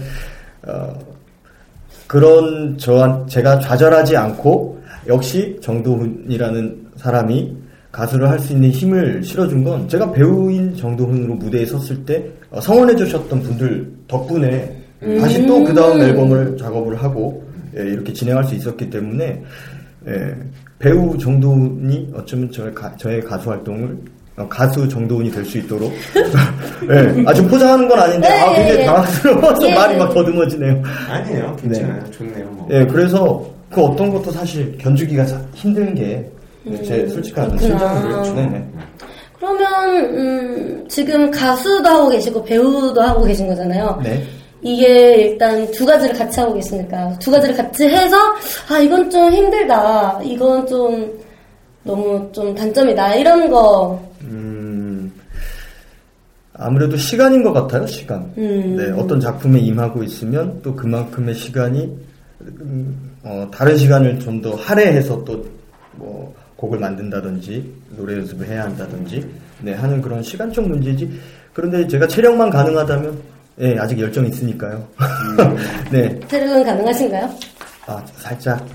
어, 0.65 0.97
그런 2.07 2.77
저한 2.77 3.27
제가 3.27 3.59
좌절하지 3.59 4.15
않고 4.15 4.81
역시 5.07 5.59
정도훈이라는 5.61 6.87
사람이 6.95 7.68
가수를 7.99 8.29
할 8.29 8.39
수 8.39 8.53
있는 8.53 8.69
힘을 8.71 9.21
실어준 9.23 9.61
건 9.65 9.85
제가 9.89 10.09
배우인 10.13 10.73
정도훈으로 10.73 11.35
무대에 11.35 11.65
섰을 11.65 12.05
때 12.05 12.23
어, 12.49 12.61
성원해 12.61 12.95
주셨던 12.95 13.41
분들 13.41 13.91
덕분에 14.07 14.73
다시 15.19 15.45
또 15.45 15.63
그 15.65 15.73
다음 15.73 15.99
앨범을 15.99 16.55
작업을 16.57 16.95
하고 16.95 17.43
예, 17.77 17.81
이렇게 17.83 18.13
진행할 18.13 18.43
수 18.45 18.55
있었기 18.55 18.89
때문에 18.89 19.43
예, 20.07 20.35
배우 20.79 21.17
정도훈이 21.17 22.11
어쩌면 22.15 22.49
저의, 22.51 22.73
가, 22.73 22.95
저의 22.95 23.21
가수 23.21 23.49
활동을 23.49 23.97
어, 24.37 24.47
가수 24.47 24.87
정도훈이 24.87 25.29
될 25.31 25.43
수 25.43 25.57
있도록 25.57 25.91
예, 26.89 27.23
아좀 27.27 27.47
포장하는 27.49 27.85
건 27.89 27.99
아닌데 27.99 28.27
아 28.29 28.49
네, 28.51 28.55
굉장히 28.59 28.81
예. 28.81 28.85
당황스러워서 28.85 29.69
예, 29.69 29.75
말이 29.75 29.93
예. 29.95 29.97
막 29.97 30.13
더듬어지네요. 30.13 30.83
아니에요. 31.09 31.55
괜찮아요. 31.61 32.11
좋네요. 32.11 32.45
뭐. 32.51 32.67
예, 32.71 32.85
그래서 32.85 33.45
그 33.69 33.81
어떤 33.81 34.09
것도 34.09 34.31
사실 34.31 34.77
견주기가 34.77 35.25
자- 35.25 35.41
힘든 35.53 35.93
게 35.93 36.29
제 36.83 37.07
솔직한 37.07 37.51
음, 37.51 37.57
그렇구나. 37.57 37.79
심정이죠. 37.79 38.07
그렇죠. 38.09 38.33
네네. 38.35 38.65
그러면 39.39 39.95
음, 40.17 40.85
지금 40.89 41.31
가수도 41.31 41.87
하고 41.89 42.09
계시고 42.09 42.43
배우도 42.43 43.01
하고 43.01 43.23
계신 43.23 43.47
거잖아요. 43.47 43.99
네. 44.03 44.23
이게 44.61 45.15
일단 45.15 45.69
두 45.71 45.85
가지를 45.85 46.13
같이 46.17 46.39
하고 46.41 46.53
계시니까 46.53 47.17
두 47.19 47.31
가지를 47.31 47.55
같이 47.55 47.85
해서 47.87 48.17
아 48.69 48.77
이건 48.79 49.09
좀 49.09 49.31
힘들다. 49.31 50.19
이건 50.23 50.67
좀 50.67 51.17
너무 51.83 52.29
좀 52.33 52.53
단점이다. 52.53 53.15
이런 53.15 53.49
거. 53.49 53.97
음, 54.21 55.11
아무래도 56.53 56.97
시간인 56.97 57.41
것 57.41 57.53
같아요, 57.53 57.87
시간. 57.87 58.29
음. 58.37 58.75
네, 58.77 58.91
어떤 59.01 59.19
작품에 59.21 59.59
임하고 59.59 60.03
있으면 60.03 60.59
또 60.61 60.75
그만큼의 60.75 61.33
시간이, 61.35 61.89
음, 62.41 63.11
어, 63.23 63.47
다른 63.53 63.77
시간을 63.77 64.19
좀 64.19 64.41
더 64.41 64.55
할애해서 64.55 65.23
또, 65.23 65.45
뭐, 65.93 66.33
곡을 66.59 66.77
만든다든지, 66.77 67.73
노래 67.95 68.17
연습을 68.17 68.45
해야 68.47 68.63
한다든지, 68.63 69.25
네, 69.61 69.73
하는 69.73 70.01
그런 70.01 70.21
시간적 70.21 70.67
문제지. 70.67 71.09
그런데 71.53 71.87
제가 71.87 72.05
체력만 72.05 72.49
가능하다면, 72.49 73.17
예, 73.61 73.77
아직 73.77 73.97
열정이 73.99 74.27
있으니까요. 74.29 74.85
네, 75.89 76.19
체력은 76.27 76.63
가능하신가요? 76.65 77.29
아, 77.87 78.05
살짝. 78.17 78.65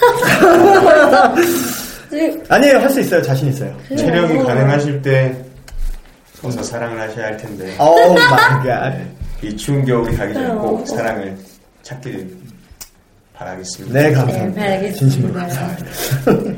아니에요, 2.48 2.78
할 2.78 2.88
수 2.90 3.00
있어요, 3.00 3.20
자신 3.20 3.48
있어요. 3.48 3.76
체력이 3.88 4.38
어. 4.38 4.44
가능하실 4.44 5.02
때 5.02 5.44
어서 6.42 6.62
사랑을 6.62 7.00
하셔야 7.00 7.26
할 7.26 7.36
텐데 7.36 7.74
oh 7.80 8.14
my 8.14 8.66
god. 8.66 8.94
이 9.42 9.56
추운 9.56 9.84
겨울이 9.84 10.16
가기 10.16 10.34
전에 10.34 10.48
꼭 10.54 10.82
어. 10.82 10.86
사랑을 10.86 11.36
찾기를 11.82 12.28
바라겠습니다. 13.34 13.98
네, 13.98 14.08
네, 14.08 14.14
감사합니다. 14.14 14.62
알겠습니다. 14.62 14.98
진심으로 14.98 15.34
감사합니다. 15.34 15.90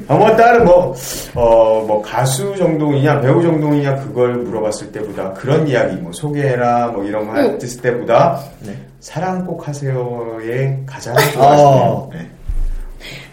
아, 0.09 0.15
뭐 0.15 0.37
다른 0.37 0.65
뭐, 0.65 0.95
어, 1.35 1.85
뭐 1.87 2.03
가수 2.03 2.55
정도훈이냐 2.57 3.21
배우 3.23 3.43
정도훈이냐 3.43 3.97
그걸 3.97 4.35
물어봤을 4.37 4.93
때보다 4.93 5.33
그런 5.33 5.67
이야기 5.67 5.97
뭐 5.97 6.13
소개해라 6.13 6.89
뭐 6.89 7.03
이런 7.05 7.27
거 7.27 7.39
응. 7.39 7.59
했을 7.61 7.81
때보다 7.81 8.41
네. 8.61 8.77
사랑 9.01 9.45
꼭 9.47 9.67
하세요에 9.67 10.83
가장 10.85 11.17
어. 11.17 11.21
좋아하시네요. 11.33 12.11
네. 12.13 12.31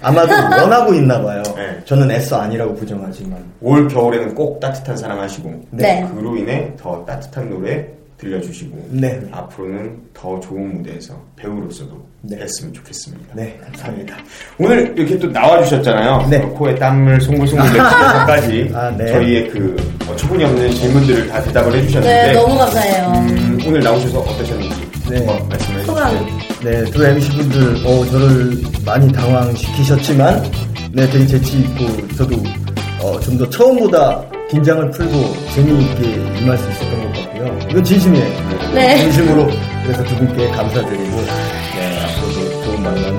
아마도 0.01 0.33
원하고 0.33 0.93
있나 0.93 1.21
봐요. 1.21 1.43
네. 1.55 1.81
저는 1.85 2.11
애써 2.11 2.39
아니라고 2.39 2.75
부정하지만. 2.75 3.43
올 3.61 3.87
겨울에는 3.87 4.35
꼭 4.35 4.59
따뜻한 4.59 4.95
사랑 4.95 5.19
하시고 5.19 5.53
네. 5.71 6.07
그로 6.15 6.37
인해 6.37 6.73
더 6.77 7.03
따뜻한 7.05 7.49
노래 7.49 7.87
들려주시고 8.23 8.87
네. 8.91 9.21
앞으로는 9.31 9.97
더 10.13 10.39
좋은 10.39 10.77
무대에서 10.77 11.13
배우로서도 11.35 12.03
네. 12.21 12.37
했으면 12.37 12.73
좋겠습니다. 12.73 13.35
네, 13.35 13.59
감사합니다. 13.63 14.15
오늘 14.57 14.93
이렇게 14.97 15.19
또 15.19 15.27
나와주셨잖아요. 15.27 16.27
네. 16.29 16.37
어, 16.37 16.49
코에 16.49 16.75
땀을 16.75 17.19
송골송골 17.21 17.65
내면서까지 17.73 18.71
아, 18.73 18.89
네. 18.97 19.07
저희의 19.07 19.49
그 19.49 19.75
어, 20.07 20.15
초분이 20.15 20.43
없는 20.43 20.71
질문들을 20.71 21.27
다 21.27 21.41
대답을 21.41 21.73
해주셨는데 21.75 22.27
네, 22.27 22.33
너무 22.33 22.57
감사해요. 22.57 23.11
음, 23.27 23.59
오늘 23.67 23.79
나오셔서 23.81 24.19
어떠셨는지 24.19 24.93
네. 25.09 25.17
한번 25.17 25.49
말씀해. 25.49 25.79
주세요. 25.83 26.43
네, 26.63 26.83
두 26.91 27.05
MC분들, 27.05 27.85
어, 27.85 28.05
저를 28.05 28.57
많이 28.85 29.11
당황시키셨지만, 29.11 30.43
네, 30.93 31.05
되게 31.09 31.27
재치 31.27 31.59
있고, 31.59 32.07
저도, 32.15 32.37
어, 33.01 33.19
좀 33.19 33.37
더 33.37 33.49
처음보다 33.49 34.23
긴장을 34.53 34.91
풀고 34.91 35.35
재미있게 35.55 36.03
임할 36.41 36.55
수 36.59 36.69
있었던 36.69 37.01
것 37.11 37.23
같고요. 37.23 37.59
이건 37.71 37.83
진심이에요. 37.83 38.71
네. 38.75 38.97
진심으로. 38.99 39.49
그래서 39.83 40.03
두 40.03 40.15
분께 40.15 40.47
감사드리고, 40.51 41.21
네, 41.75 41.99
앞으로도 42.03 42.63
좋은 42.63 42.83
만남이 42.83 43.17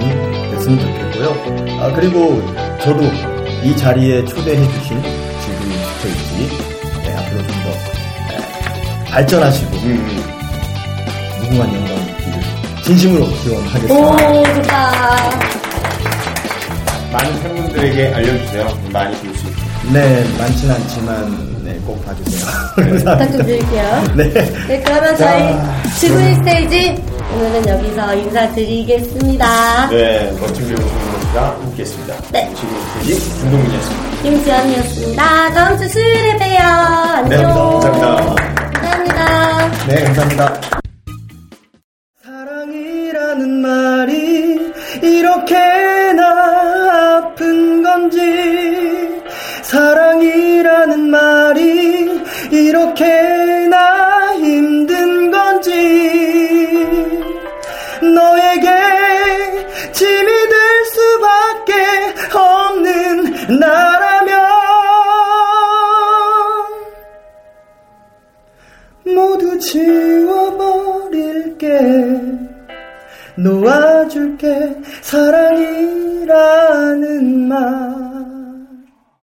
됐으면 0.53 0.79
좋겠고요. 0.79 1.81
아, 1.83 1.93
그리고 1.93 2.41
저도 2.81 3.03
이 3.65 3.77
자리에 3.77 4.25
초대해 4.27 4.63
주신 4.75 5.03
지금 5.03 5.73
스테이지, 5.99 6.57
네, 7.03 7.17
앞으로 7.17 7.39
좀 7.43 7.49
더, 7.65 7.71
네, 8.31 9.05
발전하시고, 9.11 9.77
음, 9.77 10.23
무궁한 11.43 11.75
영광이 11.75 12.01
있기를 12.11 12.41
진심으로 12.85 13.27
기원하겠습니다. 13.43 13.95
오, 13.95 14.45
좋다. 14.55 14.93
많은 17.13 17.43
팬분들에게 17.43 18.15
알려주세요. 18.15 18.79
많이 18.93 19.17
볼 19.17 19.35
수 19.35 19.47
있게. 19.49 19.64
네, 19.93 20.25
많진 20.39 20.71
않지만 20.71 21.63
네, 21.63 21.75
꼭 21.87 22.05
봐주세요. 22.05 22.45
부탁 22.99 23.33
좀 23.33 23.43
드릴게요. 23.45 24.05
네. 24.17 24.29
네, 24.67 24.83
그러면 24.85 25.17
저희 25.17 25.57
지구인 25.99 26.35
스테이지 26.37 27.03
오늘은 27.35 27.69
여기서 27.69 28.15
인사드리겠습니다. 28.15 29.89
네, 29.91 30.33
멋진 30.41 30.67
배우 30.69 30.77
송민호씨가 30.77 31.47
함께했습니다. 31.63 32.15
네. 32.33 32.53
지금 32.55 32.69
스테이지 33.03 33.39
준동민이었습니다. 33.41 34.23
김지연이었습니다. 34.23 35.51
다음 35.55 35.79
주 35.79 35.89
수요일에 35.89 36.37
봬요. 36.39 36.59
안녕. 36.61 37.29
네, 37.29 37.37
감사합니다. 37.43 38.35
감사합니다. 38.73 39.87
네, 39.87 40.05
감사합니다. 40.05 40.74
게 74.37 74.77
사랑이라는 75.03 76.29
말 77.49 77.94